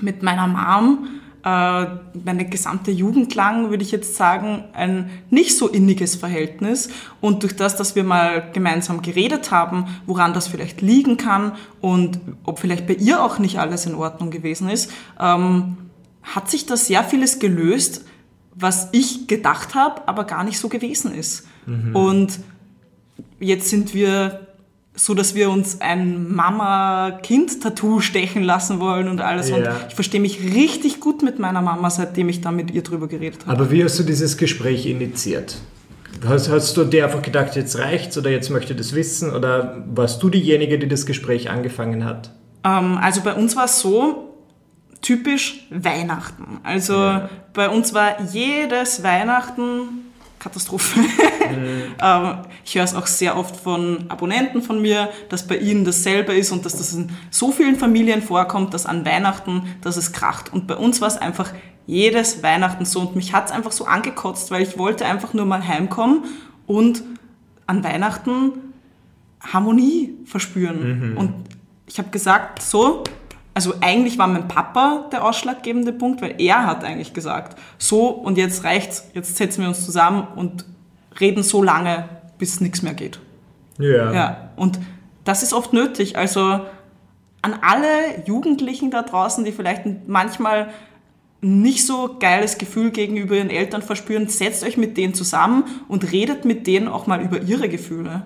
mit 0.00 0.22
meiner 0.22 0.46
Mom 0.46 1.08
meine 1.48 2.48
gesamte 2.50 2.90
Jugend 2.90 3.32
lang, 3.36 3.70
würde 3.70 3.84
ich 3.84 3.92
jetzt 3.92 4.16
sagen, 4.16 4.64
ein 4.72 5.10
nicht 5.30 5.56
so 5.56 5.68
inniges 5.68 6.16
Verhältnis. 6.16 6.88
Und 7.20 7.44
durch 7.44 7.54
das, 7.54 7.76
dass 7.76 7.94
wir 7.94 8.02
mal 8.02 8.50
gemeinsam 8.52 9.00
geredet 9.00 9.52
haben, 9.52 9.86
woran 10.06 10.34
das 10.34 10.48
vielleicht 10.48 10.80
liegen 10.80 11.16
kann 11.16 11.52
und 11.80 12.18
ob 12.42 12.58
vielleicht 12.58 12.88
bei 12.88 12.94
ihr 12.94 13.22
auch 13.22 13.38
nicht 13.38 13.60
alles 13.60 13.86
in 13.86 13.94
Ordnung 13.94 14.30
gewesen 14.30 14.68
ist, 14.68 14.90
ähm, 15.20 15.76
hat 16.24 16.50
sich 16.50 16.66
da 16.66 16.76
sehr 16.76 17.04
vieles 17.04 17.38
gelöst, 17.38 18.04
was 18.56 18.88
ich 18.90 19.28
gedacht 19.28 19.76
habe, 19.76 20.08
aber 20.08 20.24
gar 20.24 20.42
nicht 20.42 20.58
so 20.58 20.68
gewesen 20.68 21.14
ist. 21.14 21.46
Mhm. 21.66 21.94
Und 21.94 22.40
jetzt 23.38 23.68
sind 23.68 23.94
wir 23.94 24.45
so 24.96 25.14
dass 25.14 25.34
wir 25.34 25.50
uns 25.50 25.80
ein 25.80 26.32
Mama-Kind-Tattoo 26.32 28.00
stechen 28.00 28.42
lassen 28.42 28.80
wollen 28.80 29.08
und 29.08 29.20
alles. 29.20 29.50
Ja. 29.50 29.56
Und 29.56 29.68
ich 29.88 29.94
verstehe 29.94 30.20
mich 30.20 30.40
richtig 30.54 31.00
gut 31.00 31.22
mit 31.22 31.38
meiner 31.38 31.60
Mama, 31.60 31.90
seitdem 31.90 32.28
ich 32.30 32.40
da 32.40 32.50
mit 32.50 32.70
ihr 32.70 32.82
drüber 32.82 33.06
geredet 33.06 33.46
habe. 33.46 33.52
Aber 33.52 33.70
wie 33.70 33.84
hast 33.84 33.98
du 33.98 34.02
dieses 34.02 34.36
Gespräch 34.38 34.86
initiiert? 34.86 35.58
Hast, 36.26 36.50
hast 36.50 36.76
du 36.76 36.84
dir 36.84 37.04
einfach 37.04 37.20
gedacht, 37.20 37.56
jetzt 37.56 37.78
reicht's 37.78 38.16
oder 38.16 38.30
jetzt 38.30 38.50
möchte 38.50 38.72
ich 38.72 38.78
das 38.78 38.94
wissen? 38.94 39.32
Oder 39.34 39.84
warst 39.94 40.22
du 40.22 40.30
diejenige, 40.30 40.78
die 40.78 40.88
das 40.88 41.04
Gespräch 41.04 41.50
angefangen 41.50 42.06
hat? 42.06 42.30
Ähm, 42.64 42.96
also 42.96 43.20
bei 43.20 43.34
uns 43.34 43.54
war 43.54 43.66
es 43.66 43.80
so, 43.80 44.34
typisch 45.02 45.66
Weihnachten. 45.70 46.58
Also 46.62 46.94
ja. 46.94 47.28
bei 47.52 47.68
uns 47.68 47.92
war 47.92 48.20
jedes 48.32 49.02
Weihnachten 49.02 50.05
Katastrophe. 50.46 51.00
Mhm. 51.00 51.06
Ähm, 51.98 52.38
ich 52.64 52.74
höre 52.74 52.84
es 52.84 52.94
auch 52.94 53.06
sehr 53.06 53.38
oft 53.38 53.56
von 53.56 54.10
Abonnenten 54.10 54.60
von 54.60 54.82
mir, 54.82 55.08
dass 55.30 55.46
bei 55.46 55.56
ihnen 55.56 55.84
dasselbe 55.84 56.34
ist 56.34 56.50
und 56.50 56.66
dass 56.66 56.76
das 56.76 56.92
in 56.92 57.10
so 57.30 57.52
vielen 57.52 57.76
Familien 57.76 58.20
vorkommt, 58.20 58.74
dass 58.74 58.84
an 58.84 59.06
Weihnachten, 59.06 59.62
dass 59.80 59.96
es 59.96 60.12
kracht. 60.12 60.52
Und 60.52 60.66
bei 60.66 60.76
uns 60.76 61.00
war 61.00 61.08
es 61.08 61.16
einfach 61.16 61.54
jedes 61.86 62.42
Weihnachten 62.42 62.84
so 62.84 63.00
und 63.00 63.16
mich 63.16 63.32
hat 63.32 63.46
es 63.46 63.52
einfach 63.52 63.72
so 63.72 63.86
angekotzt, 63.86 64.50
weil 64.50 64.62
ich 64.62 64.76
wollte 64.76 65.06
einfach 65.06 65.32
nur 65.32 65.46
mal 65.46 65.66
heimkommen 65.66 66.24
und 66.66 67.02
an 67.66 67.82
Weihnachten 67.82 68.52
Harmonie 69.40 70.14
verspüren. 70.26 71.12
Mhm. 71.12 71.16
Und 71.16 71.32
ich 71.86 71.98
habe 71.98 72.10
gesagt, 72.10 72.60
so, 72.60 73.04
also 73.56 73.72
eigentlich 73.80 74.18
war 74.18 74.26
mein 74.26 74.48
Papa 74.48 75.08
der 75.10 75.24
ausschlaggebende 75.24 75.94
Punkt, 75.94 76.20
weil 76.20 76.34
er 76.36 76.66
hat 76.66 76.84
eigentlich 76.84 77.14
gesagt, 77.14 77.58
so 77.78 78.08
und 78.08 78.36
jetzt 78.36 78.64
reicht's, 78.64 79.08
jetzt 79.14 79.34
setzen 79.38 79.62
wir 79.62 79.68
uns 79.68 79.82
zusammen 79.82 80.28
und 80.36 80.66
reden 81.18 81.42
so 81.42 81.62
lange, 81.62 82.06
bis 82.36 82.60
nichts 82.60 82.82
mehr 82.82 82.92
geht. 82.92 83.18
Ja. 83.78 84.12
ja. 84.12 84.50
Und 84.56 84.78
das 85.24 85.42
ist 85.42 85.54
oft 85.54 85.72
nötig. 85.72 86.18
Also 86.18 86.40
an 87.40 87.54
alle 87.62 87.88
Jugendlichen 88.26 88.90
da 88.90 89.00
draußen, 89.00 89.42
die 89.42 89.52
vielleicht 89.52 90.06
manchmal 90.06 90.68
nicht 91.40 91.86
so 91.86 92.16
geiles 92.20 92.58
Gefühl 92.58 92.90
gegenüber 92.90 93.36
ihren 93.36 93.48
Eltern 93.48 93.80
verspüren, 93.80 94.28
setzt 94.28 94.64
euch 94.64 94.76
mit 94.76 94.98
denen 94.98 95.14
zusammen 95.14 95.64
und 95.88 96.12
redet 96.12 96.44
mit 96.44 96.66
denen 96.66 96.88
auch 96.88 97.06
mal 97.06 97.22
über 97.22 97.40
ihre 97.40 97.70
Gefühle. 97.70 98.24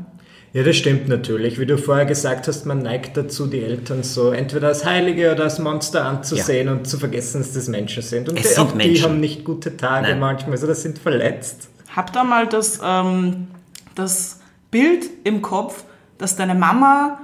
Ja, 0.52 0.64
das 0.64 0.76
stimmt 0.76 1.08
natürlich. 1.08 1.60
Wie 1.60 1.66
du 1.66 1.78
vorher 1.78 2.06
gesagt 2.06 2.48
hast, 2.48 2.66
man 2.66 2.82
neigt 2.82 3.16
dazu, 3.16 3.46
die 3.46 3.62
Eltern 3.62 4.02
so 4.02 4.32
entweder 4.32 4.68
als 4.68 4.84
Heilige 4.84 5.32
oder 5.32 5.44
als 5.44 5.60
Monster 5.60 6.04
anzusehen 6.04 6.66
ja. 6.66 6.72
und 6.72 6.88
zu 6.88 6.98
vergessen, 6.98 7.40
dass 7.40 7.52
das 7.52 7.68
Menschen 7.68 8.02
sind. 8.02 8.28
Und 8.28 8.36
es 8.36 8.42
die, 8.42 8.54
sind 8.54 8.58
auch 8.58 8.74
Menschen. 8.74 8.94
die 8.94 9.02
haben 9.02 9.20
nicht 9.20 9.44
gute 9.44 9.76
Tage 9.76 10.08
Nein. 10.08 10.18
manchmal, 10.18 10.52
also 10.52 10.66
das 10.66 10.82
sind 10.82 10.98
verletzt. 10.98 11.68
Hab 11.94 12.12
da 12.12 12.24
mal 12.24 12.48
das, 12.48 12.80
ähm, 12.84 13.48
das 13.94 14.40
Bild 14.72 15.04
im 15.22 15.40
Kopf, 15.40 15.84
dass 16.18 16.34
deine 16.34 16.56
Mama 16.56 17.20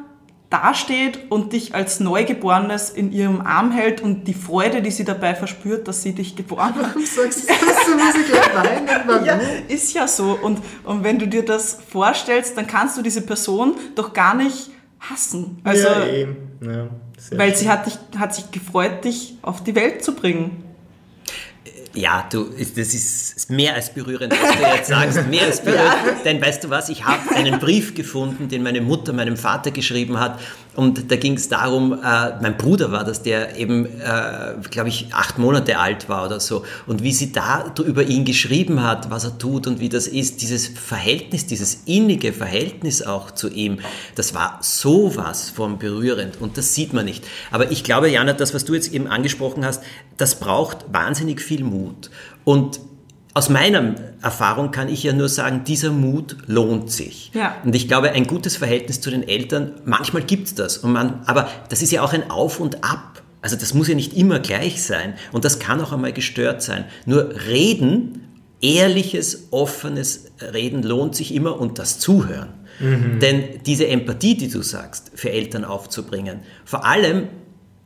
dasteht 0.50 1.30
und 1.30 1.52
dich 1.52 1.74
als 1.74 1.98
Neugeborenes 1.98 2.90
in 2.90 3.10
ihrem 3.10 3.40
Arm 3.40 3.72
hält 3.72 4.00
und 4.00 4.24
die 4.24 4.34
Freude, 4.34 4.80
die 4.80 4.90
sie 4.90 5.04
dabei 5.04 5.34
verspürt, 5.34 5.88
dass 5.88 6.02
sie 6.02 6.12
dich 6.12 6.36
geboren 6.36 6.74
hat. 6.74 6.94
Warum 6.94 7.04
sagst 7.04 7.42
du 7.42 7.46
das? 7.52 7.76
muss 7.96 8.14
ich 8.14 8.26
gleich 8.26 8.54
weinen. 8.54 8.86
Ja, 9.26 9.40
ist 9.68 9.94
ja 9.94 10.06
so. 10.06 10.38
Und, 10.40 10.60
und 10.84 11.02
wenn 11.02 11.18
du 11.18 11.26
dir 11.26 11.44
das 11.44 11.78
vorstellst, 11.90 12.56
dann 12.56 12.66
kannst 12.66 12.96
du 12.96 13.02
diese 13.02 13.22
Person 13.22 13.74
doch 13.94 14.12
gar 14.12 14.34
nicht 14.34 14.70
hassen. 15.00 15.58
Also, 15.64 15.88
ja, 15.88 16.06
eben. 16.06 16.36
Ja, 16.60 16.88
weil 17.32 17.50
schön. 17.50 17.58
sie 17.58 17.70
hat, 17.70 17.86
dich, 17.86 17.98
hat 18.18 18.34
sich 18.34 18.50
gefreut, 18.50 19.04
dich 19.04 19.38
auf 19.42 19.64
die 19.64 19.74
Welt 19.74 20.04
zu 20.04 20.14
bringen. 20.14 20.62
Ja, 21.96 22.26
du, 22.30 22.50
das 22.50 22.94
ist 22.94 23.50
mehr 23.50 23.74
als 23.74 23.92
berührend, 23.92 24.32
was 24.32 24.56
du 24.56 24.62
jetzt 24.62 24.88
sagst. 24.88 25.26
Mehr 25.30 25.46
als 25.46 25.62
berührend. 25.62 26.06
Ja. 26.06 26.16
Denn 26.24 26.42
weißt 26.42 26.62
du 26.62 26.70
was, 26.70 26.90
ich 26.90 27.06
habe 27.06 27.34
einen 27.34 27.58
Brief 27.58 27.94
gefunden, 27.94 28.48
den 28.48 28.62
meine 28.62 28.82
Mutter 28.82 29.14
meinem 29.14 29.38
Vater 29.38 29.70
geschrieben 29.70 30.20
hat. 30.20 30.38
Und 30.76 31.10
da 31.10 31.16
ging 31.16 31.34
es 31.34 31.48
darum, 31.48 31.94
äh, 31.94 32.40
mein 32.42 32.56
Bruder 32.58 32.92
war 32.92 33.02
das, 33.02 33.22
der 33.22 33.56
eben, 33.56 33.86
äh, 33.86 34.54
glaube 34.70 34.90
ich, 34.90 35.08
acht 35.12 35.38
Monate 35.38 35.78
alt 35.78 36.08
war 36.08 36.26
oder 36.26 36.38
so. 36.38 36.64
Und 36.86 37.02
wie 37.02 37.12
sie 37.12 37.32
da 37.32 37.72
über 37.84 38.02
ihn 38.02 38.24
geschrieben 38.24 38.82
hat, 38.82 39.10
was 39.10 39.24
er 39.24 39.38
tut 39.38 39.66
und 39.66 39.80
wie 39.80 39.88
das 39.88 40.06
ist, 40.06 40.42
dieses 40.42 40.68
Verhältnis, 40.68 41.46
dieses 41.46 41.82
innige 41.86 42.32
Verhältnis 42.32 43.02
auch 43.02 43.30
zu 43.30 43.48
ihm, 43.48 43.78
das 44.14 44.34
war 44.34 44.58
sowas 44.60 45.48
von 45.48 45.78
berührend. 45.78 46.40
Und 46.40 46.58
das 46.58 46.74
sieht 46.74 46.92
man 46.92 47.06
nicht. 47.06 47.24
Aber 47.50 47.70
ich 47.70 47.82
glaube, 47.82 48.10
Jana, 48.10 48.34
das, 48.34 48.52
was 48.52 48.66
du 48.66 48.74
jetzt 48.74 48.92
eben 48.92 49.06
angesprochen 49.06 49.64
hast, 49.64 49.82
das 50.18 50.38
braucht 50.38 50.92
wahnsinnig 50.92 51.40
viel 51.40 51.64
Mut. 51.64 52.10
Und 52.44 52.80
aus 53.36 53.50
meiner 53.50 53.94
Erfahrung 54.22 54.70
kann 54.70 54.88
ich 54.88 55.02
ja 55.02 55.12
nur 55.12 55.28
sagen, 55.28 55.64
dieser 55.64 55.90
Mut 55.90 56.38
lohnt 56.46 56.90
sich. 56.90 57.30
Ja. 57.34 57.56
Und 57.66 57.74
ich 57.74 57.86
glaube, 57.86 58.12
ein 58.12 58.26
gutes 58.26 58.56
Verhältnis 58.56 59.02
zu 59.02 59.10
den 59.10 59.28
Eltern, 59.28 59.72
manchmal 59.84 60.22
gibt 60.22 60.46
es 60.46 60.54
das. 60.54 60.78
Und 60.78 60.92
man, 60.92 61.20
aber 61.26 61.46
das 61.68 61.82
ist 61.82 61.92
ja 61.92 62.00
auch 62.00 62.14
ein 62.14 62.30
Auf 62.30 62.60
und 62.60 62.82
Ab. 62.82 63.22
Also 63.42 63.56
das 63.56 63.74
muss 63.74 63.88
ja 63.88 63.94
nicht 63.94 64.16
immer 64.16 64.38
gleich 64.38 64.82
sein. 64.82 65.16
Und 65.32 65.44
das 65.44 65.58
kann 65.58 65.82
auch 65.82 65.92
einmal 65.92 66.14
gestört 66.14 66.62
sein. 66.62 66.86
Nur 67.04 67.34
reden, 67.46 68.26
ehrliches, 68.62 69.48
offenes 69.50 70.32
Reden 70.40 70.82
lohnt 70.82 71.14
sich 71.14 71.34
immer 71.34 71.60
und 71.60 71.78
das 71.78 71.98
Zuhören. 71.98 72.54
Mhm. 72.80 73.20
Denn 73.20 73.44
diese 73.66 73.86
Empathie, 73.86 74.38
die 74.38 74.48
du 74.48 74.62
sagst, 74.62 75.10
für 75.14 75.30
Eltern 75.30 75.66
aufzubringen, 75.66 76.40
vor 76.64 76.86
allem 76.86 77.28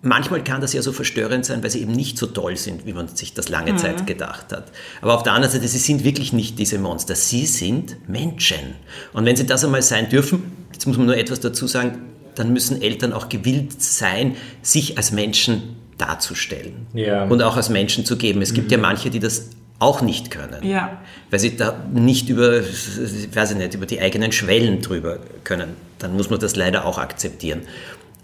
Manchmal 0.03 0.43
kann 0.43 0.63
das 0.63 0.73
ja 0.73 0.81
so 0.81 0.93
verstörend 0.93 1.45
sein, 1.45 1.63
weil 1.63 1.71
sie 1.71 1.83
eben 1.83 1.93
nicht 1.93 2.17
so 2.17 2.27
toll 2.27 2.57
sind, 2.57 2.87
wie 2.87 2.95
man 2.95 3.09
sich 3.09 3.35
das 3.35 3.51
lange 3.51 3.75
mhm. 3.75 3.79
Zeit 3.79 4.07
gedacht 4.07 4.51
hat. 4.51 4.73
Aber 5.03 5.15
auf 5.15 5.23
der 5.23 5.35
anderen 5.35 5.53
Seite, 5.53 5.69
sie 5.69 5.79
sind 5.79 6.05
wirklich 6.05 6.33
nicht 6.33 6.59
diese 6.59 6.79
Monster. 6.79 7.15
Sie 7.15 7.45
sind 7.45 8.09
Menschen. 8.09 8.77
Und 9.13 9.27
wenn 9.27 9.37
sie 9.37 9.45
das 9.45 9.63
einmal 9.63 9.83
sein 9.83 10.09
dürfen, 10.09 10.53
jetzt 10.73 10.87
muss 10.87 10.97
man 10.97 11.07
nur 11.07 11.19
etwas 11.19 11.41
dazu 11.41 11.67
sagen, 11.67 11.99
dann 12.35 12.53
müssen 12.53 12.81
Eltern 12.81 13.13
auch 13.13 13.29
gewillt 13.29 13.83
sein, 13.83 14.37
sich 14.63 14.97
als 14.97 15.13
Menschen 15.13 15.77
darzustellen 15.99 16.87
ja. 16.95 17.25
und 17.25 17.43
auch 17.43 17.57
als 17.57 17.69
Menschen 17.69 18.07
zu 18.07 18.17
geben. 18.17 18.41
Es 18.41 18.55
gibt 18.55 18.69
mhm. 18.69 18.73
ja 18.73 18.79
manche, 18.79 19.11
die 19.11 19.21
das 19.21 19.51
auch 19.81 20.03
nicht 20.03 20.31
können, 20.31 20.63
ja. 20.63 21.01
weil 21.31 21.41
sie 21.41 21.57
da 21.57 21.75
nicht 21.93 22.29
über, 22.29 22.61
weiß 22.61 23.53
ich 23.53 23.57
nicht, 23.57 23.75
über 23.75 23.87
die 23.87 24.01
eigenen 24.01 24.31
Schwellen 24.31 24.83
drüber 24.83 25.19
können. 25.43 25.71
Dann 25.99 26.17
muss 26.17 26.31
man 26.31 26.39
das 26.39 26.55
leider 26.55 26.85
auch 26.85 26.99
akzeptieren. 26.99 27.63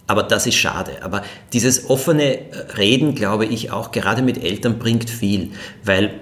Aber 0.06 0.22
das 0.22 0.46
ist 0.46 0.54
schade. 0.54 0.92
Aber 1.02 1.22
dieses 1.52 1.90
offene 1.90 2.38
Reden, 2.78 3.14
glaube 3.14 3.44
ich, 3.44 3.72
auch 3.72 3.90
gerade 3.90 4.22
mit 4.22 4.42
Eltern 4.42 4.78
bringt 4.78 5.10
viel, 5.10 5.50
weil 5.84 6.12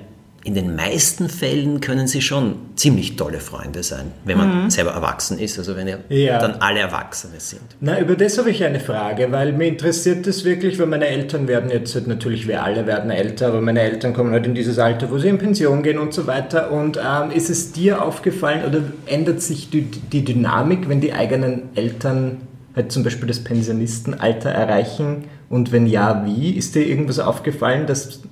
in 0.44 0.54
den 0.54 0.76
meisten 0.76 1.30
Fällen 1.30 1.80
können 1.80 2.06
sie 2.06 2.20
schon 2.20 2.56
ziemlich 2.76 3.16
tolle 3.16 3.40
Freunde 3.40 3.82
sein, 3.82 4.12
wenn 4.24 4.36
man 4.36 4.64
mhm. 4.64 4.70
selber 4.70 4.90
erwachsen 4.90 5.38
ist, 5.38 5.58
also 5.58 5.74
wenn 5.74 5.88
ja. 6.10 6.38
dann 6.38 6.56
alle 6.60 6.80
Erwachsene 6.80 7.36
sind. 7.38 7.62
Na, 7.80 7.98
über 7.98 8.14
das 8.14 8.36
habe 8.36 8.50
ich 8.50 8.62
eine 8.62 8.78
Frage, 8.78 9.32
weil 9.32 9.54
mir 9.54 9.68
interessiert 9.68 10.26
das 10.26 10.44
wirklich, 10.44 10.78
weil 10.78 10.86
meine 10.86 11.06
Eltern 11.06 11.48
werden 11.48 11.70
jetzt 11.70 11.94
halt 11.94 12.08
natürlich, 12.08 12.46
wir 12.46 12.62
alle 12.62 12.86
werden 12.86 13.10
älter, 13.10 13.48
aber 13.48 13.62
meine 13.62 13.80
Eltern 13.80 14.12
kommen 14.12 14.32
halt 14.32 14.44
in 14.44 14.54
dieses 14.54 14.78
Alter, 14.78 15.10
wo 15.10 15.16
sie 15.16 15.28
in 15.28 15.38
Pension 15.38 15.82
gehen 15.82 15.98
und 15.98 16.12
so 16.12 16.26
weiter. 16.26 16.70
Und 16.70 16.98
ähm, 16.98 17.30
ist 17.30 17.48
es 17.48 17.72
dir 17.72 18.02
aufgefallen 18.02 18.66
oder 18.66 18.82
ändert 19.06 19.40
sich 19.40 19.70
die, 19.70 19.82
die 19.82 20.26
Dynamik, 20.26 20.90
wenn 20.90 21.00
die 21.00 21.14
eigenen 21.14 21.70
Eltern 21.74 22.42
halt 22.74 22.92
zum 22.92 23.02
Beispiel 23.04 23.28
das 23.28 23.42
Pensionistenalter 23.42 24.50
erreichen? 24.50 25.24
Und 25.48 25.72
wenn 25.72 25.86
ja, 25.86 26.24
wie? 26.26 26.50
Ist 26.50 26.74
dir 26.74 26.86
irgendwas 26.86 27.18
aufgefallen, 27.18 27.86
dass, 27.86 28.22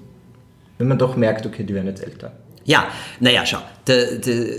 wenn 0.78 0.88
man 0.88 0.98
doch 0.98 1.16
merkt, 1.16 1.46
okay, 1.46 1.64
die 1.64 1.74
werden 1.74 1.86
jetzt 1.86 2.02
älter? 2.02 2.32
Ja, 2.64 2.86
naja, 3.18 3.44
schau, 3.44 3.58
de, 3.88 4.18
de, 4.20 4.56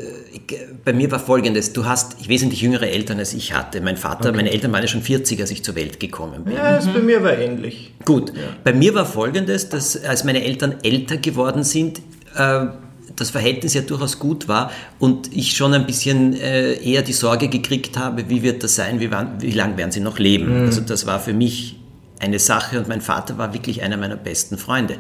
bei 0.84 0.92
mir 0.92 1.10
war 1.12 1.20
folgendes, 1.20 1.72
du 1.72 1.86
hast 1.86 2.28
wesentlich 2.28 2.62
jüngere 2.62 2.90
Eltern 2.90 3.18
als 3.20 3.34
ich 3.34 3.54
hatte. 3.54 3.80
Mein 3.80 3.96
Vater, 3.96 4.30
okay. 4.30 4.36
meine 4.36 4.52
Eltern 4.52 4.74
waren 4.74 4.82
ja 4.82 4.88
schon 4.88 5.02
40, 5.02 5.40
als 5.40 5.52
ich 5.52 5.64
zur 5.64 5.76
Welt 5.76 6.00
gekommen 6.00 6.44
bin. 6.44 6.56
Ja, 6.56 6.76
das 6.76 6.86
mhm. 6.86 6.94
bei 6.94 7.00
mir 7.00 7.24
war 7.24 7.38
ähnlich. 7.38 7.94
Gut, 8.04 8.34
ja. 8.36 8.44
bei 8.64 8.74
mir 8.74 8.94
war 8.94 9.06
folgendes, 9.06 9.70
dass 9.70 10.04
als 10.04 10.26
meine 10.26 10.44
Eltern 10.44 10.76
älter 10.84 11.18
geworden 11.18 11.64
sind, 11.64 12.02
äh, 12.36 12.66
das 13.16 13.30
Verhältnis 13.30 13.74
ja 13.74 13.82
durchaus 13.82 14.20
gut 14.20 14.48
war 14.48 14.72
und 15.00 15.36
ich 15.36 15.56
schon 15.56 15.74
ein 15.74 15.86
bisschen 15.86 16.34
äh, 16.34 16.74
eher 16.74 17.02
die 17.02 17.14
Sorge 17.14 17.48
gekriegt 17.48 17.98
habe, 17.98 18.30
wie 18.30 18.42
wird 18.42 18.64
das 18.64 18.76
sein, 18.76 19.00
wie, 19.00 19.10
wie 19.12 19.52
lange 19.52 19.78
werden 19.78 19.92
sie 19.92 20.00
noch 20.00 20.20
leben. 20.20 20.62
Mhm. 20.62 20.66
Also 20.68 20.82
das 20.82 21.06
war 21.06 21.20
für 21.20 21.34
mich 21.34 21.78
eine 22.20 22.40
Sache 22.40 22.80
und 22.80 22.88
mein 22.88 23.02
Vater 23.02 23.38
war 23.38 23.54
wirklich 23.54 23.84
einer 23.84 23.98
meiner 23.98 24.16
besten 24.16 24.58
Freunde. 24.58 24.96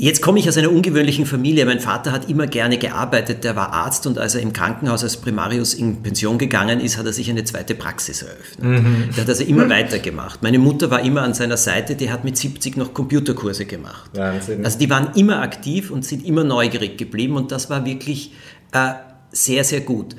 Jetzt 0.00 0.22
komme 0.22 0.38
ich 0.38 0.48
aus 0.48 0.56
einer 0.56 0.70
ungewöhnlichen 0.70 1.26
Familie. 1.26 1.66
Mein 1.66 1.80
Vater 1.80 2.12
hat 2.12 2.30
immer 2.30 2.46
gerne 2.46 2.78
gearbeitet. 2.78 3.42
Der 3.42 3.56
war 3.56 3.72
Arzt 3.72 4.06
und 4.06 4.16
als 4.16 4.36
er 4.36 4.42
im 4.42 4.52
Krankenhaus 4.52 5.02
als 5.02 5.16
Primarius 5.16 5.74
in 5.74 6.04
Pension 6.04 6.38
gegangen 6.38 6.78
ist, 6.78 6.96
hat 6.96 7.06
er 7.06 7.12
sich 7.12 7.28
eine 7.28 7.42
zweite 7.42 7.74
Praxis 7.74 8.22
eröffnet. 8.22 8.64
Mhm. 8.64 9.08
Der 9.16 9.24
hat 9.24 9.28
also 9.28 9.42
immer 9.42 9.68
weitergemacht. 9.68 10.40
Meine 10.40 10.60
Mutter 10.60 10.92
war 10.92 11.00
immer 11.00 11.22
an 11.22 11.34
seiner 11.34 11.56
Seite. 11.56 11.96
Die 11.96 12.12
hat 12.12 12.22
mit 12.22 12.36
70 12.36 12.76
noch 12.76 12.94
Computerkurse 12.94 13.64
gemacht. 13.64 14.08
Wahnsinn. 14.14 14.64
Also 14.64 14.78
die 14.78 14.88
waren 14.88 15.14
immer 15.16 15.42
aktiv 15.42 15.90
und 15.90 16.04
sind 16.04 16.24
immer 16.24 16.44
neugierig 16.44 16.96
geblieben 16.96 17.34
und 17.34 17.50
das 17.50 17.68
war 17.68 17.84
wirklich 17.84 18.30
äh, 18.70 18.92
sehr, 19.32 19.64
sehr 19.64 19.80
gut. 19.80 20.14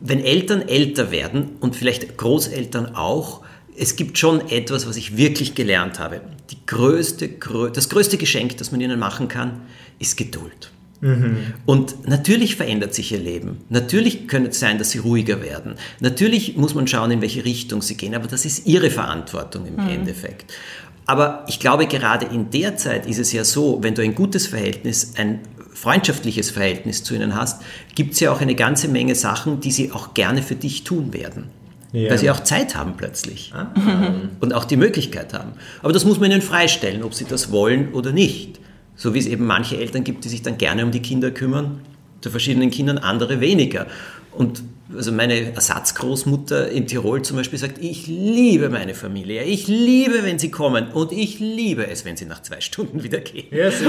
Wenn 0.00 0.20
Eltern 0.20 0.62
älter 0.62 1.10
werden 1.10 1.56
und 1.60 1.76
vielleicht 1.76 2.16
Großeltern 2.16 2.94
auch, 2.94 3.42
es 3.76 3.96
gibt 3.96 4.18
schon 4.18 4.48
etwas, 4.50 4.86
was 4.86 4.96
ich 4.96 5.16
wirklich 5.16 5.54
gelernt 5.54 5.98
habe. 5.98 6.20
Größte, 6.66 7.28
das 7.72 7.88
größte 7.88 8.16
Geschenk, 8.16 8.56
das 8.58 8.72
man 8.72 8.80
ihnen 8.80 8.98
machen 8.98 9.28
kann, 9.28 9.62
ist 9.98 10.16
Geduld. 10.16 10.70
Mhm. 11.00 11.54
Und 11.66 12.08
natürlich 12.08 12.56
verändert 12.56 12.94
sich 12.94 13.12
ihr 13.12 13.18
Leben. 13.18 13.58
Natürlich 13.68 14.26
könnte 14.28 14.50
es 14.50 14.60
sein, 14.60 14.78
dass 14.78 14.90
sie 14.90 14.98
ruhiger 14.98 15.42
werden. 15.42 15.74
Natürlich 16.00 16.56
muss 16.56 16.74
man 16.74 16.86
schauen, 16.86 17.10
in 17.10 17.20
welche 17.20 17.44
Richtung 17.44 17.82
sie 17.82 17.96
gehen, 17.96 18.14
aber 18.14 18.26
das 18.26 18.44
ist 18.44 18.66
ihre 18.66 18.90
Verantwortung 18.90 19.66
im 19.66 19.74
mhm. 19.74 19.90
Endeffekt. 19.90 20.52
Aber 21.06 21.44
ich 21.48 21.60
glaube, 21.60 21.86
gerade 21.86 22.26
in 22.26 22.50
der 22.50 22.76
Zeit 22.78 23.06
ist 23.06 23.18
es 23.18 23.32
ja 23.32 23.44
so, 23.44 23.82
wenn 23.82 23.94
du 23.94 24.02
ein 24.02 24.14
gutes 24.14 24.46
Verhältnis, 24.46 25.12
ein 25.16 25.40
freundschaftliches 25.74 26.50
Verhältnis 26.50 27.04
zu 27.04 27.14
ihnen 27.14 27.34
hast, 27.34 27.60
gibt 27.94 28.14
es 28.14 28.20
ja 28.20 28.32
auch 28.32 28.40
eine 28.40 28.54
ganze 28.54 28.88
Menge 28.88 29.14
Sachen, 29.14 29.60
die 29.60 29.72
sie 29.72 29.92
auch 29.92 30.14
gerne 30.14 30.42
für 30.42 30.54
dich 30.54 30.84
tun 30.84 31.12
werden. 31.12 31.50
Ja. 31.94 32.10
Weil 32.10 32.18
sie 32.18 32.28
auch 32.28 32.40
Zeit 32.40 32.74
haben 32.74 32.94
plötzlich. 32.96 33.52
Ah. 33.54 33.68
Und 34.40 34.52
auch 34.52 34.64
die 34.64 34.76
Möglichkeit 34.76 35.32
haben. 35.32 35.52
Aber 35.80 35.92
das 35.92 36.04
muss 36.04 36.18
man 36.18 36.28
ihnen 36.28 36.42
freistellen, 36.42 37.04
ob 37.04 37.14
sie 37.14 37.24
das 37.24 37.52
wollen 37.52 37.92
oder 37.92 38.10
nicht. 38.10 38.58
So 38.96 39.14
wie 39.14 39.20
es 39.20 39.26
eben 39.26 39.46
manche 39.46 39.76
Eltern 39.76 40.02
gibt, 40.02 40.24
die 40.24 40.28
sich 40.28 40.42
dann 40.42 40.58
gerne 40.58 40.84
um 40.84 40.90
die 40.90 41.02
Kinder 41.02 41.30
kümmern, 41.30 41.82
zu 42.20 42.30
verschiedenen 42.30 42.70
Kindern, 42.70 42.98
andere 42.98 43.40
weniger. 43.40 43.86
Und 44.32 44.64
also 44.96 45.12
meine 45.12 45.54
Ersatzgroßmutter 45.54 46.70
in 46.70 46.86
Tirol 46.86 47.22
zum 47.22 47.36
Beispiel 47.36 47.58
sagt, 47.58 47.78
ich 47.78 48.06
liebe 48.06 48.68
meine 48.68 48.94
Familie, 48.94 49.44
ich 49.44 49.66
liebe, 49.68 50.22
wenn 50.22 50.38
sie 50.38 50.50
kommen 50.50 50.88
und 50.92 51.12
ich 51.12 51.40
liebe 51.40 51.86
es, 51.86 52.04
wenn 52.04 52.16
sie 52.16 52.26
nach 52.26 52.42
zwei 52.42 52.60
Stunden 52.60 53.02
wieder 53.02 53.18
gehen. 53.20 53.46
Ja, 53.50 53.64
das, 53.70 53.80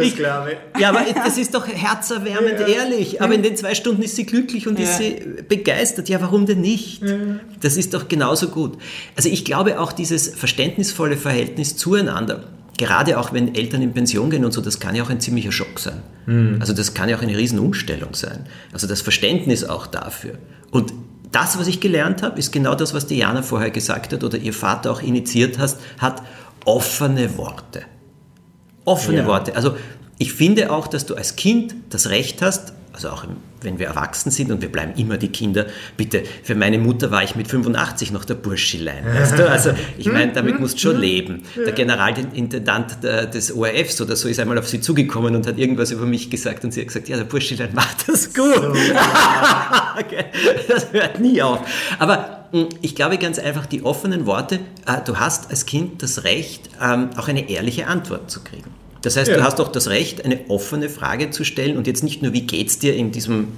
ich, 0.00 0.16
glaube 0.16 0.56
Ja, 0.78 0.90
aber 0.90 1.04
das 1.14 1.38
ist 1.38 1.54
doch 1.54 1.66
herzerwärmend 1.66 2.60
ja, 2.60 2.66
ehrlich. 2.66 3.20
Aber 3.20 3.34
in 3.34 3.42
den 3.42 3.56
zwei 3.56 3.74
Stunden 3.74 4.02
ist 4.02 4.16
sie 4.16 4.26
glücklich 4.26 4.66
und 4.66 4.78
ja. 4.78 4.84
ist 4.84 4.98
sie 4.98 5.42
begeistert. 5.48 6.08
Ja, 6.08 6.20
warum 6.20 6.46
denn 6.46 6.60
nicht? 6.60 7.02
Ja. 7.02 7.16
Das 7.60 7.76
ist 7.76 7.94
doch 7.94 8.08
genauso 8.08 8.48
gut. 8.48 8.78
Also 9.16 9.28
ich 9.28 9.44
glaube 9.44 9.80
auch 9.80 9.92
dieses 9.92 10.28
verständnisvolle 10.28 11.16
Verhältnis 11.16 11.76
zueinander 11.76 12.44
gerade 12.82 13.16
auch 13.18 13.32
wenn 13.32 13.54
Eltern 13.54 13.80
in 13.80 13.92
Pension 13.92 14.28
gehen 14.28 14.44
und 14.44 14.50
so, 14.50 14.60
das 14.60 14.80
kann 14.80 14.96
ja 14.96 15.04
auch 15.04 15.10
ein 15.10 15.20
ziemlicher 15.20 15.52
Schock 15.52 15.78
sein. 15.78 16.02
Mhm. 16.26 16.56
Also 16.58 16.72
das 16.72 16.94
kann 16.94 17.08
ja 17.08 17.16
auch 17.16 17.22
eine 17.22 17.36
Riesenumstellung 17.36 18.14
sein. 18.14 18.46
Also 18.72 18.88
das 18.88 19.02
Verständnis 19.02 19.62
auch 19.62 19.86
dafür. 19.86 20.34
Und 20.72 20.92
das, 21.30 21.58
was 21.58 21.68
ich 21.68 21.80
gelernt 21.80 22.22
habe, 22.22 22.40
ist 22.40 22.50
genau 22.50 22.74
das, 22.74 22.92
was 22.92 23.06
Diana 23.06 23.42
vorher 23.42 23.70
gesagt 23.70 24.12
hat 24.12 24.24
oder 24.24 24.36
ihr 24.36 24.52
Vater 24.52 24.90
auch 24.90 25.00
initiiert 25.00 25.58
hat, 25.58 25.76
hat 25.98 26.22
offene 26.64 27.38
Worte. 27.38 27.82
Offene 28.84 29.18
ja. 29.18 29.26
Worte. 29.26 29.54
Also 29.54 29.76
ich 30.18 30.32
finde 30.32 30.72
auch, 30.72 30.88
dass 30.88 31.06
du 31.06 31.14
als 31.14 31.36
Kind 31.36 31.76
das 31.90 32.10
Recht 32.10 32.42
hast, 32.42 32.72
also 32.92 33.08
auch 33.10 33.24
wenn 33.62 33.78
wir 33.78 33.86
erwachsen 33.86 34.30
sind 34.30 34.50
und 34.50 34.60
wir 34.60 34.70
bleiben 34.70 34.92
immer 34.96 35.16
die 35.16 35.28
Kinder, 35.28 35.66
bitte, 35.96 36.24
für 36.42 36.54
meine 36.54 36.78
Mutter 36.78 37.10
war 37.10 37.22
ich 37.22 37.36
mit 37.36 37.48
85 37.48 38.10
noch 38.10 38.24
der 38.24 38.34
Burschilein. 38.34 39.04
Weißt 39.06 39.38
du? 39.38 39.48
Also 39.48 39.72
ich 39.98 40.06
meine, 40.12 40.32
damit 40.32 40.60
musst 40.60 40.74
du 40.74 40.80
schon 40.80 41.00
leben. 41.00 41.42
Der 41.56 41.72
Generalintendant 41.72 43.02
des 43.02 43.54
ORFs 43.54 44.00
oder 44.00 44.16
so 44.16 44.28
ist 44.28 44.40
einmal 44.40 44.58
auf 44.58 44.68
sie 44.68 44.80
zugekommen 44.80 45.34
und 45.36 45.46
hat 45.46 45.58
irgendwas 45.58 45.90
über 45.90 46.06
mich 46.06 46.28
gesagt 46.30 46.64
und 46.64 46.72
sie 46.72 46.80
hat 46.80 46.88
gesagt, 46.88 47.08
ja, 47.08 47.16
der 47.16 47.24
Burschilein 47.24 47.74
macht 47.74 48.08
das 48.08 48.32
gut. 48.32 48.52
So, 50.02 50.74
das 50.74 50.92
hört 50.92 51.20
nie 51.20 51.42
auf. 51.42 51.60
Aber 51.98 52.46
hm, 52.52 52.68
ich 52.80 52.94
glaube 52.94 53.18
ganz 53.18 53.38
einfach, 53.38 53.66
die 53.66 53.82
offenen 53.82 54.26
Worte, 54.26 54.60
äh, 54.86 55.00
du 55.04 55.18
hast 55.18 55.50
als 55.50 55.66
Kind 55.66 56.02
das 56.02 56.24
Recht, 56.24 56.70
ähm, 56.80 57.10
auch 57.16 57.28
eine 57.28 57.48
ehrliche 57.48 57.86
Antwort 57.86 58.30
zu 58.30 58.42
kriegen. 58.42 58.81
Das 59.02 59.16
heißt, 59.16 59.30
ja. 59.30 59.36
du 59.36 59.42
hast 59.42 59.60
auch 59.60 59.68
das 59.68 59.88
Recht, 59.88 60.24
eine 60.24 60.48
offene 60.48 60.88
Frage 60.88 61.30
zu 61.30 61.44
stellen 61.44 61.76
und 61.76 61.86
jetzt 61.86 62.02
nicht 62.02 62.22
nur, 62.22 62.32
wie 62.32 62.42
geht 62.42 62.68
es 62.68 62.78
dir 62.78 62.94
in, 62.94 63.10
diesem, 63.10 63.48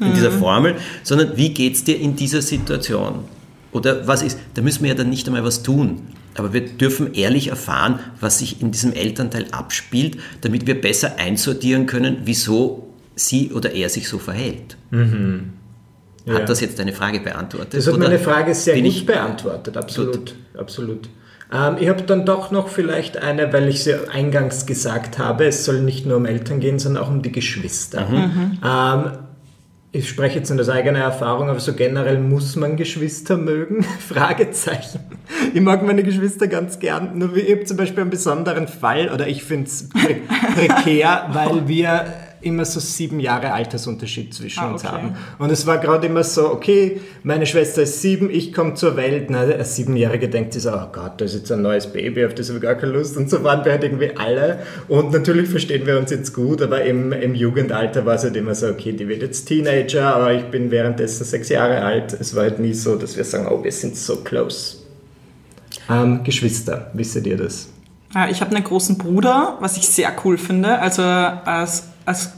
in 0.00 0.08
mhm. 0.08 0.14
dieser 0.14 0.32
Formel, 0.32 0.76
sondern 1.02 1.36
wie 1.36 1.50
geht 1.50 1.74
es 1.74 1.84
dir 1.84 1.98
in 1.98 2.16
dieser 2.16 2.42
Situation? 2.42 3.24
Oder 3.72 4.06
was 4.06 4.22
ist, 4.22 4.38
da 4.54 4.62
müssen 4.62 4.82
wir 4.82 4.90
ja 4.90 4.94
dann 4.94 5.10
nicht 5.10 5.26
einmal 5.26 5.44
was 5.44 5.62
tun. 5.62 6.02
Aber 6.34 6.52
wir 6.54 6.62
dürfen 6.62 7.12
ehrlich 7.14 7.48
erfahren, 7.48 8.00
was 8.20 8.38
sich 8.38 8.62
in 8.62 8.70
diesem 8.70 8.92
Elternteil 8.94 9.46
abspielt, 9.50 10.18
damit 10.40 10.66
wir 10.66 10.80
besser 10.80 11.16
einsortieren 11.18 11.86
können, 11.86 12.22
wieso 12.24 12.88
sie 13.14 13.52
oder 13.52 13.72
er 13.72 13.90
sich 13.90 14.08
so 14.08 14.18
verhält. 14.18 14.76
Mhm. 14.90 15.52
Ja. 16.24 16.34
Hat 16.34 16.48
das 16.48 16.60
jetzt 16.60 16.78
deine 16.78 16.92
Frage 16.92 17.20
beantwortet? 17.20 17.74
Das 17.74 17.86
hat 17.86 17.98
meine 17.98 18.18
Frage 18.18 18.54
sehr 18.54 18.80
gut 18.80 19.06
beantwortet, 19.06 19.76
absolut. 19.76 20.16
Gut. 20.16 20.34
absolut. 20.56 21.08
Ähm, 21.52 21.76
ich 21.78 21.88
habe 21.88 22.02
dann 22.02 22.24
doch 22.24 22.50
noch 22.50 22.68
vielleicht 22.68 23.18
eine, 23.18 23.52
weil 23.52 23.68
ich 23.68 23.84
sie 23.84 24.08
eingangs 24.08 24.66
gesagt 24.66 25.18
habe, 25.18 25.46
es 25.46 25.64
soll 25.64 25.82
nicht 25.82 26.06
nur 26.06 26.16
um 26.16 26.26
Eltern 26.26 26.60
gehen, 26.60 26.78
sondern 26.78 27.04
auch 27.04 27.10
um 27.10 27.22
die 27.22 27.32
Geschwister. 27.32 28.08
Mhm. 28.08 28.16
mhm. 28.16 28.58
Ähm, 28.64 29.12
ich 29.94 30.08
spreche 30.08 30.38
jetzt 30.38 30.50
in 30.50 30.56
das 30.56 30.70
eigene 30.70 31.00
Erfahrung, 31.00 31.50
aber 31.50 31.60
so 31.60 31.74
generell 31.74 32.18
muss 32.18 32.56
man 32.56 32.78
Geschwister 32.78 33.36
mögen? 33.36 33.84
Fragezeichen. 34.08 35.00
Ich 35.52 35.60
mag 35.60 35.86
meine 35.86 36.02
Geschwister 36.02 36.48
ganz 36.48 36.78
gern. 36.78 37.18
Nur 37.18 37.36
ich 37.36 37.50
habe 37.50 37.64
zum 37.64 37.76
Beispiel 37.76 38.00
einen 38.00 38.08
besonderen 38.08 38.68
Fall, 38.68 39.10
oder 39.10 39.28
ich 39.28 39.44
finde 39.44 39.66
es 39.66 39.90
pre 39.90 40.16
prekär, 40.54 41.28
weil 41.34 41.68
wir 41.68 42.06
immer 42.42 42.64
so 42.64 42.80
sieben 42.80 43.20
Jahre 43.20 43.52
Altersunterschied 43.52 44.34
zwischen 44.34 44.60
ah, 44.60 44.64
okay. 44.64 44.72
uns 44.72 44.84
haben. 44.84 45.16
Und 45.38 45.50
es 45.50 45.66
war 45.66 45.78
gerade 45.78 46.06
immer 46.06 46.24
so, 46.24 46.50
okay, 46.50 47.00
meine 47.22 47.46
Schwester 47.46 47.82
ist 47.82 48.02
sieben, 48.02 48.30
ich 48.30 48.52
komme 48.52 48.74
zur 48.74 48.96
Welt. 48.96 49.30
Na, 49.30 49.46
der 49.46 49.64
Siebenjährige 49.64 50.28
denkt 50.28 50.52
sich 50.52 50.62
so, 50.62 50.72
oh 50.72 50.88
Gott, 50.92 51.20
da 51.20 51.24
ist 51.24 51.34
jetzt 51.34 51.50
ein 51.52 51.62
neues 51.62 51.86
Baby, 51.86 52.24
auf 52.24 52.34
das 52.34 52.48
habe 52.48 52.58
ich 52.58 52.62
gar 52.62 52.74
keine 52.74 52.92
Lust. 52.92 53.16
Und 53.16 53.30
so 53.30 53.42
waren 53.44 53.64
wir 53.64 53.72
halt 53.72 53.84
irgendwie 53.84 54.10
alle. 54.16 54.60
Und 54.88 55.12
natürlich 55.12 55.48
verstehen 55.48 55.86
wir 55.86 55.98
uns 55.98 56.10
jetzt 56.10 56.32
gut, 56.34 56.62
aber 56.62 56.82
im, 56.84 57.12
im 57.12 57.34
Jugendalter 57.34 58.04
war 58.06 58.14
es 58.16 58.24
halt 58.24 58.36
immer 58.36 58.54
so, 58.54 58.68
okay, 58.68 58.92
die 58.92 59.08
wird 59.08 59.22
jetzt 59.22 59.46
Teenager, 59.46 60.14
aber 60.14 60.34
ich 60.34 60.44
bin 60.44 60.70
währenddessen 60.70 61.24
sechs 61.24 61.48
Jahre 61.48 61.82
alt. 61.82 62.16
Es 62.18 62.34
war 62.34 62.44
halt 62.44 62.58
nie 62.58 62.74
so, 62.74 62.96
dass 62.96 63.16
wir 63.16 63.24
sagen, 63.24 63.46
oh, 63.50 63.62
wir 63.62 63.72
sind 63.72 63.96
so 63.96 64.16
close. 64.16 64.78
Ähm, 65.88 66.22
Geschwister, 66.24 66.90
wisst 66.94 67.16
ihr 67.16 67.36
das? 67.36 67.68
Ich 68.30 68.42
habe 68.42 68.54
einen 68.54 68.64
großen 68.64 68.98
Bruder, 68.98 69.56
was 69.60 69.78
ich 69.78 69.88
sehr 69.88 70.12
cool 70.24 70.36
finde. 70.36 70.78
Also 70.80 71.02
als 71.02 71.84
als 72.06 72.32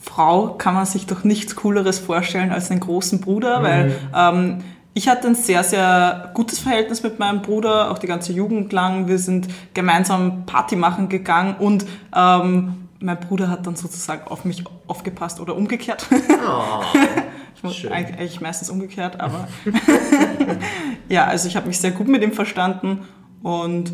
Frau 0.00 0.54
kann 0.54 0.74
man 0.74 0.86
sich 0.86 1.06
doch 1.06 1.24
nichts 1.24 1.56
Cooleres 1.56 1.98
vorstellen 1.98 2.52
als 2.52 2.70
einen 2.70 2.80
großen 2.80 3.20
Bruder, 3.20 3.60
mhm. 3.60 3.64
weil 3.64 3.94
ähm, 4.14 4.64
ich 4.94 5.08
hatte 5.08 5.28
ein 5.28 5.34
sehr, 5.34 5.62
sehr 5.62 6.30
gutes 6.32 6.58
Verhältnis 6.58 7.02
mit 7.02 7.18
meinem 7.18 7.42
Bruder, 7.42 7.90
auch 7.90 7.98
die 7.98 8.06
ganze 8.06 8.32
Jugend 8.32 8.72
lang. 8.72 9.08
Wir 9.08 9.18
sind 9.18 9.46
gemeinsam 9.74 10.46
Party 10.46 10.74
machen 10.74 11.10
gegangen 11.10 11.56
und 11.58 11.84
ähm, 12.14 12.88
mein 13.00 13.20
Bruder 13.20 13.50
hat 13.50 13.66
dann 13.66 13.76
sozusagen 13.76 14.26
auf 14.28 14.46
mich 14.46 14.64
aufgepasst 14.86 15.38
oder 15.40 15.54
umgekehrt. 15.54 16.06
Oh, 16.10 16.82
ich 17.54 17.62
muss 17.62 17.76
schön. 17.76 17.92
eigentlich 17.92 18.40
meistens 18.40 18.70
umgekehrt, 18.70 19.20
aber 19.20 19.48
ja, 21.08 21.26
also 21.26 21.46
ich 21.46 21.56
habe 21.56 21.66
mich 21.66 21.78
sehr 21.78 21.90
gut 21.90 22.08
mit 22.08 22.22
ihm 22.22 22.32
verstanden 22.32 23.06
und 23.42 23.92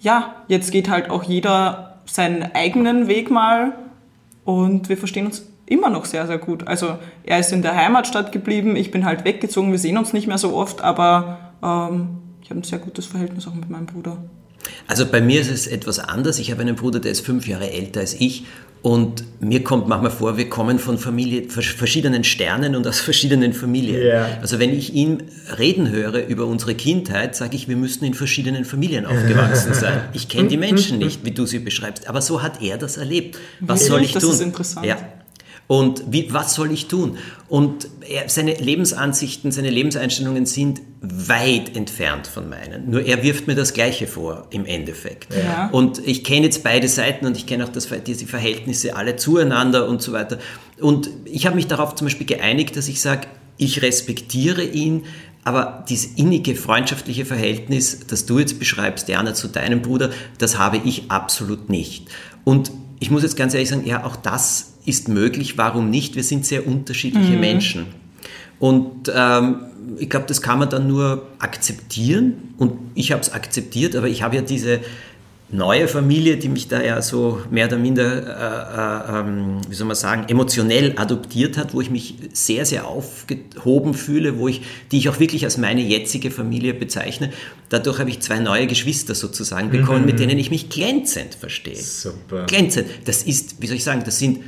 ja, 0.00 0.36
jetzt 0.46 0.72
geht 0.72 0.88
halt 0.88 1.10
auch 1.10 1.24
jeder 1.24 1.98
seinen 2.06 2.54
eigenen 2.54 3.06
Weg 3.06 3.30
mal 3.30 3.74
und 4.48 4.88
wir 4.88 4.96
verstehen 4.96 5.26
uns 5.26 5.42
immer 5.66 5.90
noch 5.90 6.06
sehr, 6.06 6.26
sehr 6.26 6.38
gut. 6.38 6.66
Also 6.66 6.96
er 7.22 7.38
ist 7.38 7.52
in 7.52 7.60
der 7.60 7.76
Heimatstadt 7.76 8.32
geblieben, 8.32 8.76
ich 8.76 8.90
bin 8.90 9.04
halt 9.04 9.26
weggezogen, 9.26 9.72
wir 9.72 9.78
sehen 9.78 9.98
uns 9.98 10.14
nicht 10.14 10.26
mehr 10.26 10.38
so 10.38 10.54
oft, 10.56 10.80
aber 10.80 11.52
ähm, 11.62 12.16
ich 12.40 12.48
habe 12.48 12.60
ein 12.60 12.64
sehr 12.64 12.78
gutes 12.78 13.04
Verhältnis 13.04 13.46
auch 13.46 13.52
mit 13.52 13.68
meinem 13.68 13.84
Bruder. 13.84 14.16
Also 14.86 15.04
bei 15.04 15.20
mir 15.20 15.42
ist 15.42 15.50
es 15.50 15.66
etwas 15.66 15.98
anders. 15.98 16.38
Ich 16.38 16.50
habe 16.50 16.62
einen 16.62 16.76
Bruder, 16.76 16.98
der 16.98 17.12
ist 17.12 17.26
fünf 17.26 17.46
Jahre 17.46 17.70
älter 17.70 18.00
als 18.00 18.14
ich 18.14 18.46
und 18.82 19.24
mir 19.40 19.64
kommt 19.64 19.88
manchmal 19.88 20.10
vor, 20.10 20.36
wir 20.36 20.48
kommen 20.48 20.78
von 20.78 20.98
Familie, 20.98 21.48
verschiedenen 21.48 22.24
Sternen 22.24 22.76
und 22.76 22.86
aus 22.86 23.00
verschiedenen 23.08 23.52
Familien. 23.52 24.00
Yeah. 24.00 24.38
Also 24.40 24.58
wenn 24.58 24.72
ich 24.72 24.94
ihn 24.94 25.24
reden 25.58 25.90
höre 25.90 26.26
über 26.26 26.46
unsere 26.46 26.74
Kindheit, 26.74 27.34
sage 27.34 27.56
ich, 27.56 27.68
wir 27.68 27.76
müssten 27.76 28.04
in 28.04 28.14
verschiedenen 28.14 28.64
Familien 28.64 29.06
aufgewachsen 29.06 29.74
sein. 29.74 30.02
Ich 30.12 30.28
kenne 30.28 30.48
die 30.48 30.56
Menschen 30.56 30.98
nicht, 30.98 31.24
wie 31.24 31.32
du 31.32 31.46
sie 31.46 31.58
beschreibst, 31.58 32.08
aber 32.08 32.20
so 32.20 32.42
hat 32.42 32.62
er 32.62 32.78
das 32.78 32.96
erlebt. 32.96 33.38
Was 33.60 33.86
soll 33.86 34.02
ich 34.02 34.12
das 34.12 34.22
tun? 34.22 34.30
Das 34.30 34.40
ist 34.40 34.46
interessant. 34.46 34.86
Ja. 34.86 34.96
Und 35.68 36.02
wie, 36.10 36.32
was 36.32 36.54
soll 36.54 36.72
ich 36.72 36.88
tun? 36.88 37.18
Und 37.48 37.88
er, 38.08 38.28
seine 38.28 38.54
Lebensansichten, 38.54 39.52
seine 39.52 39.70
Lebenseinstellungen 39.70 40.46
sind 40.46 40.80
weit 41.00 41.76
entfernt 41.76 42.26
von 42.26 42.48
meinen. 42.48 42.90
Nur 42.90 43.02
er 43.02 43.22
wirft 43.22 43.46
mir 43.46 43.54
das 43.54 43.74
Gleiche 43.74 44.06
vor 44.06 44.48
im 44.50 44.66
Endeffekt. 44.66 45.28
Ja. 45.34 45.68
Und 45.70 46.00
ich 46.04 46.24
kenne 46.24 46.46
jetzt 46.46 46.64
beide 46.64 46.88
Seiten 46.88 47.26
und 47.26 47.36
ich 47.36 47.46
kenne 47.46 47.64
auch 47.64 47.68
das, 47.68 47.86
diese 48.06 48.26
Verhältnisse 48.26 48.96
alle 48.96 49.16
zueinander 49.16 49.88
und 49.88 50.02
so 50.02 50.12
weiter. 50.12 50.38
Und 50.80 51.10
ich 51.26 51.46
habe 51.46 51.54
mich 51.54 51.66
darauf 51.66 51.94
zum 51.94 52.06
Beispiel 52.06 52.26
geeinigt, 52.26 52.74
dass 52.74 52.88
ich 52.88 53.00
sage, 53.00 53.28
ich 53.58 53.82
respektiere 53.82 54.62
ihn 54.64 55.04
Aber 55.48 55.84
dieses 55.88 56.12
innige 56.16 56.54
freundschaftliche 56.56 57.24
Verhältnis, 57.24 58.00
das 58.06 58.26
du 58.26 58.38
jetzt 58.38 58.58
beschreibst, 58.58 59.08
Diana, 59.08 59.32
zu 59.32 59.48
deinem 59.48 59.80
Bruder, 59.80 60.10
das 60.36 60.58
habe 60.58 60.78
ich 60.84 61.10
absolut 61.10 61.70
nicht. 61.70 62.08
Und 62.44 62.70
ich 63.00 63.10
muss 63.10 63.22
jetzt 63.22 63.36
ganz 63.36 63.54
ehrlich 63.54 63.70
sagen, 63.70 63.86
ja, 63.86 64.04
auch 64.04 64.16
das 64.16 64.67
ist 64.88 65.08
möglich. 65.08 65.58
Warum 65.58 65.90
nicht? 65.90 66.16
Wir 66.16 66.24
sind 66.24 66.46
sehr 66.46 66.66
unterschiedliche 66.66 67.34
mhm. 67.34 67.40
Menschen. 67.40 67.86
Und 68.58 69.12
ähm, 69.14 69.60
ich 69.98 70.10
glaube, 70.10 70.26
das 70.26 70.42
kann 70.42 70.58
man 70.58 70.70
dann 70.70 70.86
nur 70.88 71.26
akzeptieren. 71.38 72.54
Und 72.58 72.72
ich 72.94 73.12
habe 73.12 73.22
es 73.22 73.32
akzeptiert, 73.32 73.94
aber 73.96 74.08
ich 74.08 74.22
habe 74.22 74.36
ja 74.36 74.42
diese 74.42 74.80
neue 75.50 75.88
Familie, 75.88 76.36
die 76.36 76.48
mich 76.48 76.68
da 76.68 76.82
ja 76.82 77.00
so 77.00 77.40
mehr 77.50 77.66
oder 77.68 77.78
minder, 77.78 78.04
äh, 78.04 79.16
äh, 79.16 79.20
ähm, 79.20 79.60
wie 79.68 79.74
soll 79.74 79.86
man 79.86 79.96
sagen, 79.96 80.26
emotionell 80.28 80.92
adoptiert 80.96 81.56
hat, 81.56 81.72
wo 81.72 81.80
ich 81.80 81.90
mich 81.90 82.16
sehr, 82.34 82.66
sehr 82.66 82.86
aufgehoben 82.86 83.94
fühle, 83.94 84.38
wo 84.38 84.48
ich, 84.48 84.60
die 84.92 84.98
ich 84.98 85.08
auch 85.08 85.20
wirklich 85.20 85.44
als 85.44 85.56
meine 85.56 85.80
jetzige 85.80 86.30
Familie 86.30 86.74
bezeichne. 86.74 87.30
Dadurch 87.70 87.98
habe 87.98 88.10
ich 88.10 88.20
zwei 88.20 88.40
neue 88.40 88.66
Geschwister 88.66 89.14
sozusagen 89.14 89.70
bekommen, 89.70 90.00
mhm. 90.00 90.06
mit 90.06 90.20
denen 90.20 90.38
ich 90.38 90.50
mich 90.50 90.68
glänzend 90.68 91.34
verstehe. 91.34 91.76
Super. 91.76 92.44
Glänzend. 92.44 92.86
Das 93.06 93.22
ist, 93.22 93.62
wie 93.62 93.68
soll 93.68 93.76
ich 93.76 93.84
sagen, 93.84 94.02
das 94.04 94.18
sind 94.18 94.40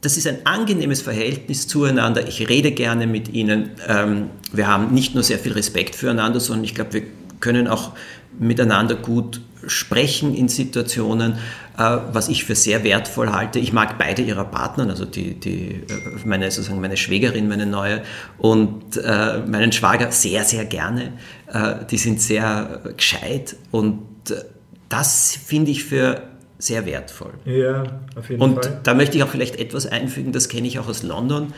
das 0.00 0.16
ist 0.16 0.26
ein 0.26 0.46
angenehmes 0.46 1.02
Verhältnis 1.02 1.68
zueinander. 1.68 2.26
Ich 2.26 2.48
rede 2.48 2.72
gerne 2.72 3.06
mit 3.06 3.28
ihnen. 3.28 3.70
Ähm, 3.86 4.30
wir 4.52 4.66
haben 4.66 4.94
nicht 4.94 5.14
nur 5.14 5.22
sehr 5.22 5.38
viel 5.38 5.52
Respekt 5.52 5.94
füreinander, 5.94 6.40
sondern 6.40 6.64
ich 6.64 6.74
glaube, 6.74 6.94
wir 6.94 7.02
können 7.40 7.68
auch 7.68 7.92
miteinander 8.38 8.94
gut 8.94 9.40
sprechen 9.66 10.34
in 10.34 10.48
Situationen, 10.48 11.32
äh, 11.76 11.98
was 12.12 12.28
ich 12.28 12.44
für 12.44 12.54
sehr 12.54 12.82
wertvoll 12.82 13.30
halte. 13.30 13.58
Ich 13.58 13.74
mag 13.74 13.98
beide 13.98 14.22
ihrer 14.22 14.44
Partner, 14.44 14.88
also 14.88 15.04
die, 15.04 15.34
die, 15.34 15.82
äh, 15.88 16.24
meine, 16.24 16.50
sozusagen 16.50 16.80
meine 16.80 16.96
Schwägerin, 16.96 17.48
meine 17.48 17.66
neue, 17.66 18.02
und 18.38 18.96
äh, 18.96 19.40
meinen 19.46 19.72
Schwager 19.72 20.10
sehr, 20.12 20.44
sehr 20.44 20.64
gerne. 20.64 21.12
die 21.90 21.98
sind 21.98 22.20
sehr 22.20 22.80
gescheit 22.96 23.56
und 23.72 24.02
das 24.88 25.36
finde 25.44 25.72
ich 25.72 25.82
für 25.82 26.29
sehr 26.60 26.86
wertvoll. 26.86 27.32
Ja, 27.44 27.82
auf 28.14 28.30
jeden 28.30 28.40
und 28.40 28.62
Fall. 28.62 28.72
Und 28.74 28.86
da 28.86 28.94
möchte 28.94 29.16
ich 29.16 29.24
auch 29.24 29.28
vielleicht 29.28 29.56
etwas 29.56 29.86
einfügen, 29.86 30.32
das 30.32 30.48
kenne 30.48 30.68
ich 30.68 30.78
auch 30.78 30.88
aus 30.88 31.02
London 31.02 31.52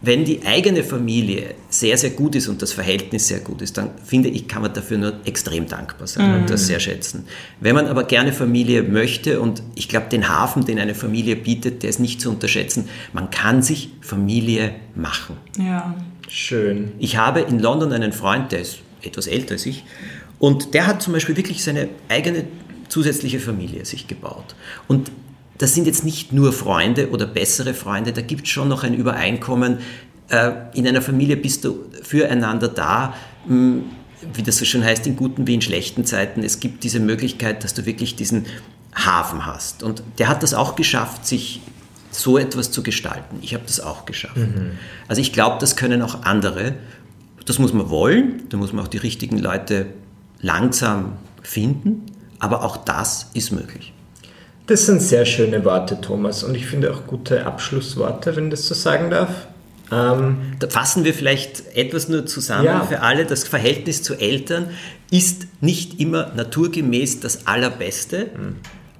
wenn 0.00 0.24
die 0.24 0.46
eigene 0.46 0.84
Familie 0.84 1.54
sehr, 1.70 1.98
sehr 1.98 2.10
gut 2.10 2.36
ist 2.36 2.46
und 2.46 2.62
das 2.62 2.72
Verhältnis 2.72 3.26
sehr 3.28 3.40
gut 3.40 3.62
ist, 3.62 3.76
dann 3.78 3.90
finde 4.04 4.28
ich, 4.28 4.46
kann 4.46 4.62
man 4.62 4.72
dafür 4.72 4.96
nur 4.96 5.14
extrem 5.24 5.66
dankbar 5.66 6.06
sein 6.06 6.30
mhm. 6.30 6.40
und 6.40 6.50
das 6.50 6.68
sehr 6.68 6.78
schätzen. 6.78 7.24
Wenn 7.60 7.74
man 7.74 7.86
aber 7.86 8.04
gerne 8.04 8.32
Familie 8.32 8.84
möchte 8.84 9.40
und 9.40 9.62
ich 9.74 9.88
glaube, 9.88 10.06
den 10.08 10.28
Hafen, 10.28 10.64
den 10.64 10.78
eine 10.78 10.94
Familie 10.94 11.34
bietet, 11.34 11.82
der 11.82 11.90
ist 11.90 11.98
nicht 11.98 12.20
zu 12.20 12.30
unterschätzen, 12.30 12.88
man 13.12 13.30
kann 13.30 13.62
sich 13.62 13.90
Familie 14.00 14.72
machen. 14.94 15.36
Ja. 15.58 15.96
Schön. 16.28 16.92
Ich 16.98 17.16
habe 17.16 17.40
in 17.40 17.58
London 17.58 17.92
einen 17.92 18.12
Freund, 18.12 18.52
der 18.52 18.60
ist 18.60 18.78
etwas 19.02 19.26
älter 19.26 19.52
als 19.52 19.66
ich 19.66 19.84
und 20.38 20.74
der 20.74 20.86
hat 20.86 21.02
zum 21.02 21.12
Beispiel 21.12 21.36
wirklich 21.36 21.64
seine 21.64 21.88
eigene 22.08 22.44
zusätzliche 22.88 23.40
Familie 23.40 23.84
sich 23.84 24.06
gebaut. 24.06 24.54
Und 24.86 25.10
das 25.58 25.74
sind 25.74 25.86
jetzt 25.86 26.04
nicht 26.04 26.32
nur 26.32 26.52
Freunde 26.52 27.10
oder 27.10 27.26
bessere 27.26 27.74
Freunde, 27.74 28.12
da 28.12 28.20
gibt 28.20 28.44
es 28.44 28.50
schon 28.50 28.68
noch 28.68 28.84
ein 28.84 28.94
Übereinkommen. 28.94 29.78
Äh, 30.28 30.52
in 30.74 30.86
einer 30.86 31.02
Familie 31.02 31.36
bist 31.36 31.64
du 31.64 31.84
füreinander 32.02 32.68
da, 32.68 33.14
hm, 33.46 33.84
wie 34.32 34.42
das 34.42 34.58
so 34.58 34.64
schön 34.64 34.84
heißt, 34.84 35.06
in 35.06 35.16
guten 35.16 35.46
wie 35.46 35.54
in 35.54 35.62
schlechten 35.62 36.04
Zeiten. 36.04 36.42
Es 36.42 36.60
gibt 36.60 36.84
diese 36.84 37.00
Möglichkeit, 37.00 37.64
dass 37.64 37.74
du 37.74 37.86
wirklich 37.86 38.16
diesen 38.16 38.46
Hafen 38.94 39.46
hast. 39.46 39.82
Und 39.82 40.02
der 40.18 40.28
hat 40.28 40.42
das 40.42 40.54
auch 40.54 40.76
geschafft, 40.76 41.26
sich 41.26 41.60
so 42.10 42.38
etwas 42.38 42.70
zu 42.70 42.82
gestalten. 42.82 43.38
Ich 43.42 43.54
habe 43.54 43.64
das 43.66 43.80
auch 43.80 44.06
geschafft. 44.06 44.36
Mhm. 44.36 44.72
Also 45.06 45.20
ich 45.20 45.32
glaube, 45.32 45.58
das 45.60 45.76
können 45.76 46.02
auch 46.02 46.22
andere. 46.22 46.74
Das 47.44 47.58
muss 47.58 47.72
man 47.72 47.90
wollen, 47.90 48.42
da 48.48 48.56
muss 48.56 48.72
man 48.72 48.84
auch 48.84 48.88
die 48.88 48.98
richtigen 48.98 49.38
Leute 49.38 49.86
langsam 50.40 51.16
finden, 51.42 52.06
aber 52.38 52.64
auch 52.64 52.76
das 52.76 53.30
ist 53.34 53.52
möglich. 53.52 53.92
Das 54.66 54.84
sind 54.84 55.00
sehr 55.00 55.24
schöne 55.24 55.64
Worte, 55.64 56.00
Thomas, 56.00 56.42
und 56.44 56.54
ich 56.54 56.66
finde 56.66 56.92
auch 56.92 57.06
gute 57.06 57.46
Abschlussworte, 57.46 58.36
wenn 58.36 58.44
ich 58.44 58.50
das 58.50 58.68
so 58.68 58.74
sagen 58.74 59.10
darf. 59.10 59.48
Ähm, 59.90 60.52
da 60.58 60.68
fassen 60.68 61.04
wir 61.04 61.14
vielleicht 61.14 61.74
etwas 61.74 62.08
nur 62.08 62.26
zusammen 62.26 62.66
ja. 62.66 62.84
für 62.84 63.00
alle. 63.00 63.24
Das 63.24 63.44
Verhältnis 63.44 64.02
zu 64.02 64.14
Eltern 64.14 64.68
ist 65.10 65.46
nicht 65.62 65.98
immer 65.98 66.32
naturgemäß 66.34 67.20
das 67.20 67.46
Allerbeste, 67.46 68.26
mhm. 68.36 68.56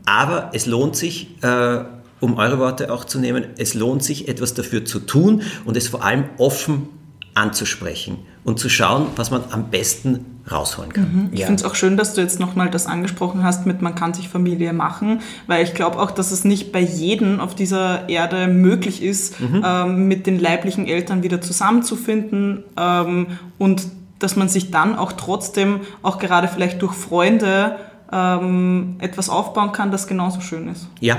aber 0.07 0.51
es 0.55 0.65
lohnt 0.65 0.97
sich, 0.97 1.29
äh, 1.43 1.85
um 2.21 2.39
eure 2.39 2.59
Worte 2.59 2.91
auch 2.91 3.05
zu 3.05 3.19
nehmen, 3.19 3.49
es 3.59 3.75
lohnt 3.75 4.03
sich, 4.03 4.29
etwas 4.29 4.55
dafür 4.55 4.85
zu 4.87 5.01
tun 5.01 5.43
und 5.67 5.77
es 5.77 5.89
vor 5.89 6.03
allem 6.03 6.25
offen 6.39 6.89
anzusprechen 7.35 8.19
und 8.45 8.59
zu 8.59 8.69
schauen, 8.71 9.09
was 9.17 9.31
man 9.31 9.45
am 9.51 9.71
besten 9.71 10.38
rausholen 10.51 10.93
kann. 10.93 11.13
Mhm. 11.13 11.29
Ich 11.33 11.41
ja. 11.41 11.47
finde 11.47 11.63
es 11.63 11.71
auch 11.71 11.75
schön, 11.75 11.97
dass 11.97 12.15
du 12.15 12.21
jetzt 12.21 12.41
nochmal 12.41 12.71
das 12.71 12.87
angesprochen 12.87 13.43
hast 13.43 13.67
mit 13.67 13.83
man 13.83 13.95
kann 13.95 14.15
sich 14.15 14.29
Familie 14.29 14.73
machen, 14.73 15.21
weil 15.47 15.65
ich 15.65 15.75
glaube 15.75 15.99
auch, 15.99 16.11
dass 16.11 16.33
es 16.33 16.45
nicht 16.45 16.73
bei 16.73 16.81
jedem 16.81 17.41
auf 17.41 17.55
dieser 17.55 18.09
Erde 18.09 18.49
möglich 18.49 19.03
ist, 19.03 19.41
mhm. 19.41 19.63
ähm, 19.65 20.09
mit 20.09 20.27
den 20.27 20.39
leiblichen 20.39 20.87
Eltern 20.87 21.23
wieder 21.23 21.41
zusammenzufinden 21.41 22.65
ähm, 22.77 23.27
und 23.59 23.87
dass 24.19 24.37
man 24.37 24.49
sich 24.49 24.71
dann 24.71 24.97
auch 24.97 25.13
trotzdem, 25.13 25.81
auch 26.03 26.19
gerade 26.19 26.49
vielleicht 26.49 26.83
durch 26.83 26.95
Freunde, 26.95 27.77
ähm, 28.11 28.97
etwas 28.99 29.29
aufbauen 29.29 29.73
kann, 29.73 29.91
das 29.91 30.07
genauso 30.07 30.41
schön 30.41 30.69
ist. 30.69 30.89
Ja, 31.01 31.19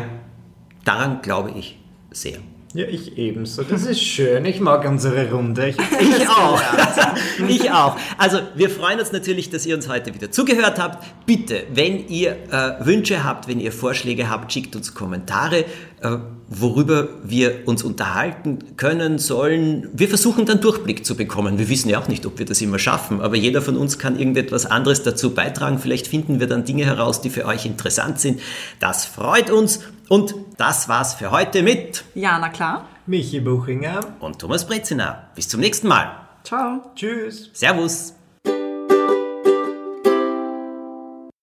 daran 0.83 1.21
glaube 1.21 1.51
ich 1.51 1.79
sehr. 2.11 2.39
Ja, 2.75 2.85
ich 2.85 3.17
ebenso. 3.17 3.63
Das 3.63 3.83
ist 3.87 3.99
schön. 3.99 4.45
Ich 4.45 4.59
mag 4.59 4.87
unsere 4.87 5.31
Runde. 5.31 5.69
Ich, 5.69 5.77
ich 5.99 6.29
auch. 6.29 6.61
ich 7.47 7.71
auch. 7.71 7.97
Also, 8.19 8.41
wir 8.53 8.69
freuen 8.69 8.99
uns 8.99 9.11
natürlich, 9.11 9.49
dass 9.49 9.65
ihr 9.65 9.75
uns 9.75 9.89
heute 9.89 10.13
wieder 10.13 10.29
zugehört 10.29 10.77
habt. 10.77 11.03
Bitte, 11.25 11.63
wenn 11.73 12.07
ihr 12.09 12.37
äh, 12.51 12.85
Wünsche 12.85 13.23
habt, 13.23 13.47
wenn 13.47 13.59
ihr 13.59 13.71
Vorschläge 13.71 14.29
habt, 14.29 14.53
schickt 14.53 14.75
uns 14.75 14.93
Kommentare, 14.93 15.65
äh, 16.01 16.17
worüber 16.47 17.07
wir 17.23 17.67
uns 17.67 17.81
unterhalten 17.81 18.59
können, 18.77 19.17
sollen. 19.17 19.89
Wir 19.93 20.07
versuchen 20.07 20.45
dann 20.45 20.61
Durchblick 20.61 21.07
zu 21.07 21.15
bekommen. 21.15 21.57
Wir 21.57 21.69
wissen 21.69 21.89
ja 21.89 21.99
auch 21.99 22.07
nicht, 22.07 22.27
ob 22.27 22.37
wir 22.37 22.45
das 22.45 22.61
immer 22.61 22.77
schaffen, 22.77 23.19
aber 23.19 23.35
jeder 23.35 23.63
von 23.63 23.77
uns 23.77 23.97
kann 23.97 24.19
irgendetwas 24.19 24.67
anderes 24.67 25.01
dazu 25.01 25.33
beitragen. 25.33 25.79
Vielleicht 25.79 26.05
finden 26.05 26.39
wir 26.39 26.45
dann 26.45 26.65
Dinge 26.65 26.85
heraus, 26.85 27.21
die 27.21 27.31
für 27.31 27.45
euch 27.45 27.65
interessant 27.65 28.19
sind. 28.19 28.41
Das 28.79 29.05
freut 29.07 29.49
uns 29.49 29.79
und 30.09 30.35
das 30.57 30.89
war's 30.89 31.13
für 31.13 31.31
heute 31.31 31.63
mit 31.63 32.03
Jana 32.15 32.49
Klar, 32.49 32.85
Michi 33.05 33.39
Buchinger 33.39 34.01
und 34.19 34.39
Thomas 34.39 34.67
Brezina. 34.67 35.29
Bis 35.35 35.47
zum 35.47 35.61
nächsten 35.61 35.87
Mal. 35.87 36.27
Ciao. 36.43 36.91
Tschüss. 36.95 37.49
Servus. 37.53 38.18